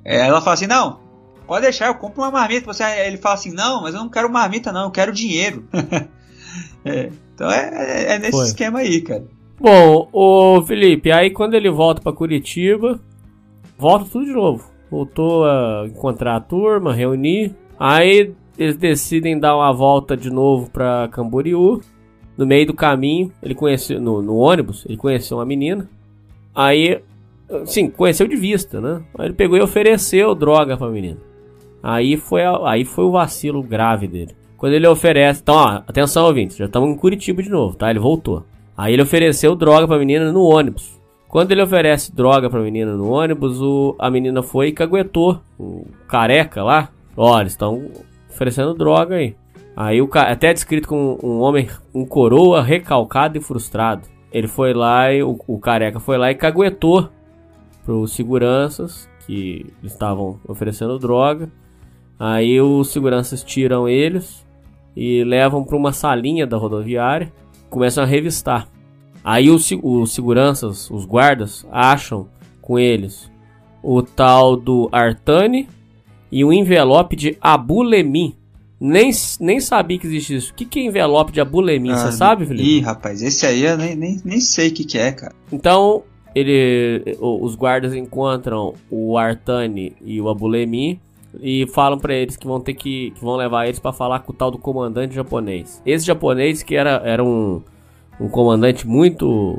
[0.05, 1.01] Ela fala assim: não,
[1.47, 2.67] pode deixar, eu compro uma marmita.
[2.67, 5.65] Você, ele fala assim: não, mas eu não quero marmita, não, eu quero dinheiro.
[6.85, 8.47] É, então é, é- é nesse Foi.
[8.47, 9.25] esquema aí, cara.
[9.61, 13.01] Bom, o Felipe, aí quando ele volta pra Curitiba,
[13.77, 14.71] volta tudo de novo.
[14.91, 17.55] Voltou a encontrar a turma, reunir.
[17.79, 21.81] Aí eles decidem dar uma volta de novo pra Camboriú.
[22.39, 25.91] No meio do caminho, ele conheceu no, no ônibus, ele conheceu uma menina.
[26.55, 27.03] Aí
[27.65, 29.03] Sim, conheceu de vista, né?
[29.19, 31.19] Aí ele pegou e ofereceu droga pra menina.
[31.89, 34.35] Aí foi, aí foi o vacilo grave dele.
[34.57, 35.41] Quando ele oferece.
[35.41, 37.89] Então, ó, atenção, ouvintes, já estamos em Curitiba de novo, tá?
[37.91, 38.43] Ele voltou.
[38.77, 40.99] Aí ele ofereceu droga pra menina no ônibus.
[41.29, 45.41] Quando ele oferece droga pra menina no ônibus, o, a menina foi e caguetou.
[45.61, 46.89] O careca lá.
[47.17, 47.89] Ó, eles estão
[48.29, 49.37] oferecendo droga aí.
[49.77, 54.03] Aí o ca- até descrito como um homem, um coroa recalcado e frustrado.
[54.33, 57.11] Ele foi lá e o, o careca foi lá e caguetou
[57.85, 61.49] pros seguranças que estavam oferecendo droga.
[62.19, 64.45] Aí os seguranças tiram eles
[64.97, 67.33] e levam para uma salinha da rodoviária,
[67.69, 68.69] começam a revistar.
[69.23, 72.29] Aí os, os seguranças, os guardas, acham
[72.63, 73.31] com eles
[73.83, 75.69] o tal do Artani
[76.33, 78.35] e um envelope de Abulemi.
[78.81, 79.11] Nem,
[79.41, 80.53] nem sabia que existia isso.
[80.53, 81.89] O que, que é envelope de Abulemi?
[81.91, 82.69] Você Ah, sabe, Felipe?
[82.69, 85.35] Ih, rapaz, esse aí eu nem, nem, nem sei o que, que é, cara.
[85.51, 86.03] Então,
[86.35, 91.01] ele, os guardas encontram o Artani e o Abulemi
[91.41, 94.33] e falam pra eles que vão ter que, que vão levar eles pra falar com
[94.33, 95.83] o tal do comandante japonês.
[95.85, 97.63] Esse japonês que era, era um,
[98.21, 99.59] um comandante muito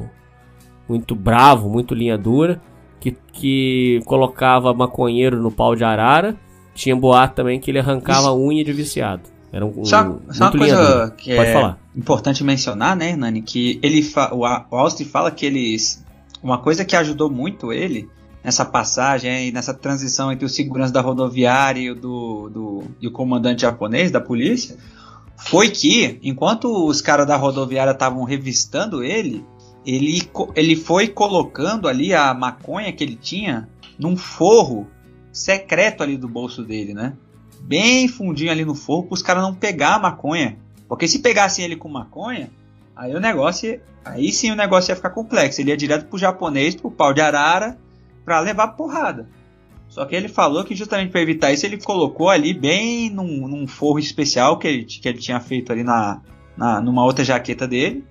[0.87, 2.61] muito bravo, muito linha dura,
[2.99, 6.35] que, que colocava maconheiro no pau de arara.
[6.73, 9.23] Tinha boato também que ele arrancava unha de viciado.
[9.51, 11.09] Era um, um Só, só uma coisa dura.
[11.11, 11.79] que Pode é falar.
[11.95, 16.05] importante mencionar, né, Nani, que ele o Austin fala que eles
[16.41, 18.07] uma coisa que ajudou muito ele
[18.43, 23.11] nessa passagem nessa transição entre o segurança da rodoviária e o do, do e o
[23.11, 24.77] comandante japonês da polícia
[25.35, 29.45] foi que enquanto os caras da rodoviária estavam revistando ele,
[29.85, 30.21] ele
[30.55, 33.67] ele foi colocando ali a maconha que ele tinha
[33.97, 34.87] num forro
[35.31, 37.13] secreto ali do bolso dele, né?
[37.67, 40.57] bem fundinho ali no forro para os caras não pegar a maconha.
[40.87, 42.49] Porque se pegassem ele com maconha,
[42.95, 45.59] aí o negócio, aí sim o negócio ia ficar complexo.
[45.59, 47.77] Ele ia direto pro japonês, pro pau de arara,
[48.27, 49.29] para levar porrada.
[49.87, 53.65] Só que ele falou que justamente para evitar isso, ele colocou ali bem num, num
[53.65, 56.19] forro especial que ele, que ele tinha feito ali na,
[56.57, 58.03] na, numa outra jaqueta dele.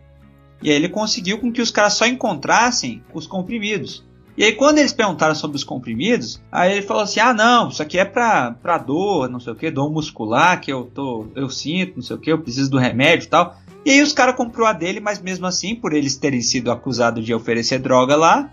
[0.62, 4.06] E aí ele conseguiu com que os caras só encontrassem os comprimidos.
[4.38, 7.82] E aí quando eles perguntaram sobre os comprimidos, aí ele falou assim: "Ah, não, isso
[7.82, 11.50] aqui é pra, pra dor, não sei o que, dor muscular que eu tô eu
[11.50, 13.54] sinto, não sei o que, eu preciso do remédio e tal".
[13.84, 17.22] E aí os caras comprou a dele, mas mesmo assim, por eles terem sido acusados
[17.22, 18.50] de oferecer droga lá,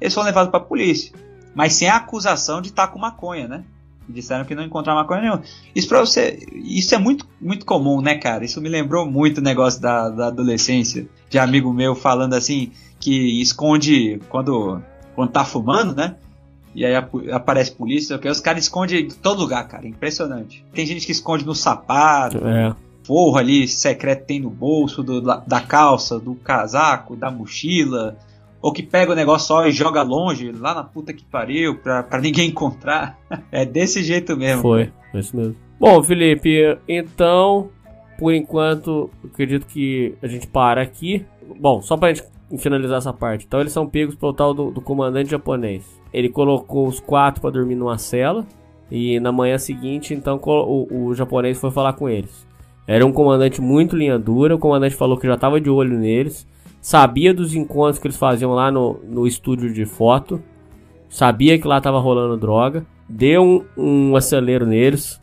[0.00, 1.12] eles foram levados pra polícia.
[1.54, 3.64] Mas sem a acusação de estar com maconha, né?
[4.08, 5.42] Disseram que não encontraram maconha nenhuma.
[5.74, 6.46] Isso pra você.
[6.52, 8.44] Isso é muito, muito comum, né, cara?
[8.44, 11.08] Isso me lembrou muito o negócio da, da adolescência.
[11.28, 14.82] De amigo meu falando assim, que esconde quando,
[15.14, 16.16] quando tá fumando, né?
[16.74, 19.86] E aí ap- aparece polícia, que os caras escondem em todo lugar, cara.
[19.86, 20.64] Impressionante.
[20.72, 22.74] Tem gente que esconde no sapato, É.
[23.04, 28.16] forro ali secreto tem no bolso do- da, da calça, do casaco, da mochila,
[28.60, 32.02] ou que pega o negócio só e joga longe, lá na puta que pariu, pra,
[32.02, 33.18] pra ninguém encontrar.
[33.52, 34.62] É desse jeito mesmo.
[34.62, 35.56] Foi, foi isso mesmo.
[35.78, 37.70] Bom, Felipe, então,
[38.18, 41.24] por enquanto, acredito que a gente para aqui.
[41.58, 42.24] Bom, só pra gente
[42.58, 43.46] finalizar essa parte.
[43.46, 45.84] Então, eles são pegos pelo tal do, do comandante japonês.
[46.12, 48.46] Ele colocou os quatro pra dormir numa cela.
[48.90, 52.46] E na manhã seguinte, então, o, o japonês foi falar com eles.
[52.86, 54.54] Era um comandante muito linha dura.
[54.54, 56.46] O comandante falou que já tava de olho neles.
[56.80, 60.42] Sabia dos encontros que eles faziam lá no, no estúdio de foto.
[61.08, 62.86] Sabia que lá tava rolando droga.
[63.08, 65.20] Deu um, um acelero neles.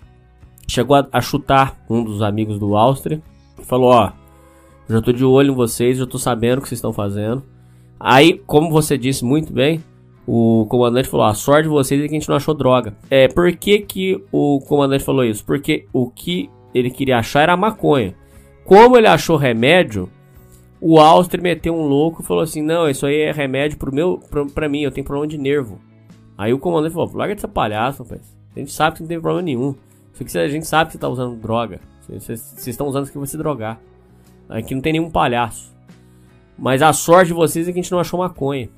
[0.68, 3.22] Chegou a, a chutar um dos amigos do Áustria.
[3.64, 4.12] Falou: Ó,
[4.90, 7.44] já tô de olho em vocês, já tô sabendo o que vocês estão fazendo.
[8.00, 9.84] Aí, como você disse muito bem,
[10.28, 12.96] o comandante falou: a sorte de vocês é que a gente não achou droga.
[13.10, 15.44] É, por que, que o comandante falou isso?
[15.44, 18.14] Porque o que ele queria achar era maconha.
[18.66, 20.10] Como ele achou remédio,
[20.80, 24.20] o Áustria meteu um louco e falou assim: Não, isso aí é remédio pro meu,
[24.30, 25.80] pra, pra mim, eu tenho problema de nervo.
[26.38, 28.38] Aí o comandante falou: Larga dessa palhaça, rapaz.
[28.56, 29.76] A gente sabe que não tem problema nenhum.
[30.14, 31.80] Só que a gente sabe que você tá usando droga.
[32.10, 33.80] Vocês estão usando isso pra se drogar.
[34.50, 35.76] Aqui não tem nenhum palhaço.
[36.58, 38.70] Mas a sorte de vocês é que a gente não achou maconha.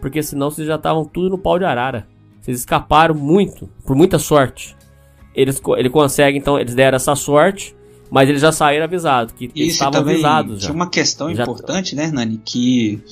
[0.00, 2.08] Porque senão vocês já estavam tudo no pau de arara.
[2.40, 4.76] Vocês escaparam muito, por muita sorte.
[5.34, 7.76] Eles, ele consegue, então, eles deram essa sorte,
[8.10, 10.66] mas eles já saíram avisados, que Isso estavam também avisados já.
[10.66, 12.40] tinha uma questão Já- importante, né, Nani?
[12.44, 13.02] Que,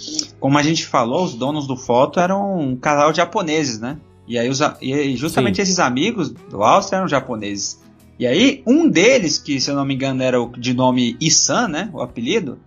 [0.40, 3.98] como a gente falou, os donos do foto eram um casal de japoneses, né?
[4.26, 5.62] E aí os, e justamente Sim.
[5.62, 7.80] esses amigos do Áustria eram japoneses.
[8.18, 11.68] E aí um deles, que se eu não me engano era o de nome Isan,
[11.68, 12.58] né, o apelido,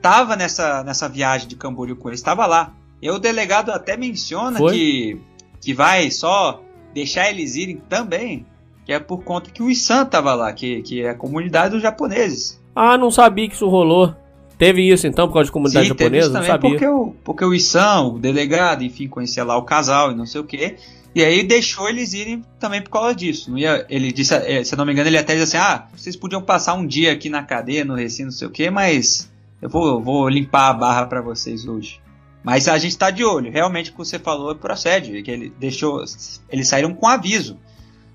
[0.00, 2.72] tava nessa, nessa viagem de Camboriú com eles, estava lá.
[3.02, 4.72] E o delegado até menciona Foi?
[4.72, 5.20] que,
[5.60, 6.62] que vai só
[6.94, 8.46] deixar eles irem também,
[8.84, 11.82] que é por conta que o Isan tava lá, que, que é a comunidade dos
[11.82, 12.60] japoneses.
[12.74, 14.14] Ah, não sabia que isso rolou.
[14.58, 16.28] Teve isso então por causa de comunidade Sim, japonesa?
[16.30, 16.70] Não sabia.
[16.70, 20.40] porque o, porque o Issan, o delegado, enfim, conhecia lá o casal e não sei
[20.40, 20.76] o que.
[21.14, 23.50] E aí deixou eles irem também por causa disso.
[23.50, 25.88] Não ia, ele disse, eh, se eu não me engano, ele até disse assim: ah,
[25.94, 29.30] vocês podiam passar um dia aqui na cadeia, no recinto, não sei o que, mas
[29.62, 32.00] eu vou, vou limpar a barra pra vocês hoje.
[32.42, 33.50] Mas a gente tá de olho.
[33.50, 35.22] Realmente o que você falou procede.
[35.22, 36.02] Que ele deixou.
[36.48, 37.58] Eles saíram com aviso.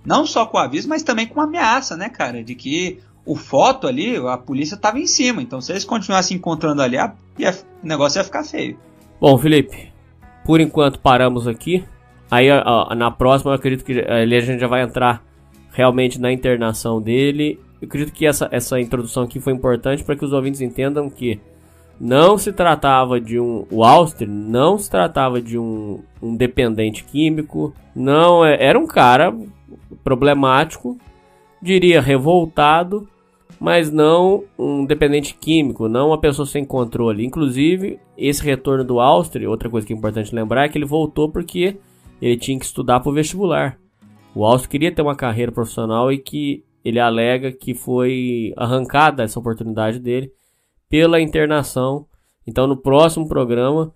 [0.06, 2.44] Não só com aviso, mas também com ameaça, né, cara?
[2.44, 5.42] De que o foto ali, a polícia tava em cima.
[5.42, 8.78] Então se eles continuassem encontrando ali, a- ia- o negócio ia ficar feio.
[9.20, 9.92] Bom, Felipe,
[10.46, 11.84] por enquanto paramos aqui.
[12.30, 15.24] Aí a- a- na próxima eu acredito que ali a gente já vai entrar
[15.72, 17.60] realmente na internação dele.
[17.82, 21.40] Eu acredito que essa, essa introdução aqui foi importante para que os ouvintes entendam que
[22.00, 23.66] não se tratava de um.
[23.72, 27.74] O Auster não se tratava de um, um dependente químico.
[27.96, 29.34] Não, é- era um cara
[30.04, 30.98] problemático,
[31.62, 33.08] diria revoltado,
[33.60, 37.26] mas não um dependente químico, não uma pessoa sem controle.
[37.26, 41.30] Inclusive, esse retorno do Auster, outra coisa que é importante lembrar é que ele voltou
[41.30, 41.78] porque
[42.22, 43.78] ele tinha que estudar para o vestibular.
[44.34, 49.40] O Auster queria ter uma carreira profissional e que ele alega que foi arrancada essa
[49.40, 50.32] oportunidade dele
[50.90, 52.06] pela internação.
[52.46, 53.92] Então, no próximo programa,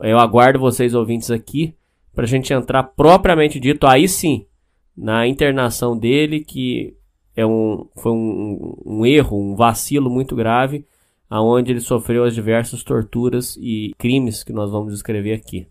[0.00, 1.74] eu aguardo vocês ouvintes aqui
[2.14, 4.46] para a gente entrar propriamente dito, aí sim,
[4.96, 6.94] na internação dele, que
[7.34, 10.86] é um, foi um, um erro, um vacilo muito grave,
[11.28, 15.66] aonde ele sofreu as diversas torturas e crimes que nós vamos descrever aqui.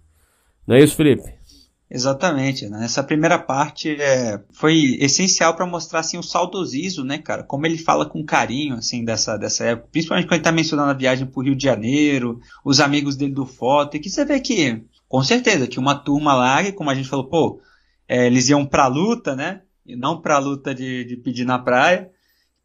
[0.65, 1.39] Não é isso, Felipe?
[1.91, 2.69] Exatamente.
[2.69, 2.85] né?
[2.85, 7.43] Essa primeira parte é, foi essencial para mostrar assim o saudosismo, né, cara?
[7.43, 10.93] Como ele fala com carinho assim dessa dessa época, principalmente quando ele tá mencionando a
[10.93, 14.83] viagem pro Rio de Janeiro, os amigos dele do foto, e que você vê que
[15.07, 17.59] com certeza que uma turma lá, como a gente falou, pô,
[18.09, 19.61] é, eles iam pra luta, né?
[19.85, 22.09] E não pra luta de, de pedir na praia,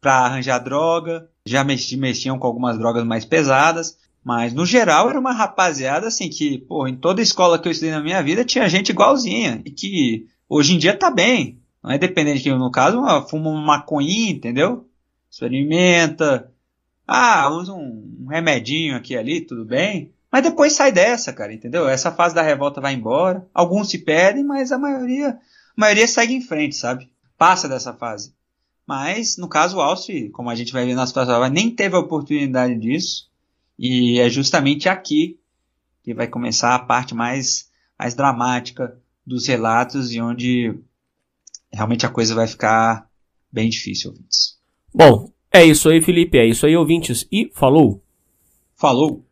[0.01, 3.97] pra arranjar droga, já mexi, mexiam com algumas drogas mais pesadas.
[4.23, 7.91] Mas no geral era uma rapaziada assim que, pô, em toda escola que eu estudei
[7.93, 11.59] na minha vida tinha gente igualzinha e que hoje em dia tá bem.
[11.83, 14.89] Não é dependente que no caso uma- fuma uma maconhinha, entendeu?
[15.29, 16.51] Experimenta.
[17.07, 20.11] Ah, usa um, um remedinho aqui ali, tudo bem.
[20.35, 21.87] Mas depois sai dessa, cara, entendeu?
[21.87, 23.47] Essa fase da revolta vai embora.
[23.53, 25.37] Alguns se perdem, mas a maioria, a
[25.77, 27.09] maioria segue em frente, sabe?
[27.37, 28.33] Passa dessa fase.
[28.85, 31.99] Mas, no caso, o Alce, como a gente vai ver na situação, nem teve a
[31.99, 33.29] oportunidade disso.
[33.79, 35.39] E é justamente aqui
[36.03, 40.77] que vai começar a parte mais, mais dramática dos relatos e onde
[41.71, 43.09] realmente a coisa vai ficar
[43.49, 44.59] bem difícil, ouvintes.
[44.93, 46.37] Bom, é isso aí, Felipe.
[46.37, 47.25] É isso aí, ouvintes.
[47.31, 48.03] E falou!
[48.75, 49.24] Falou!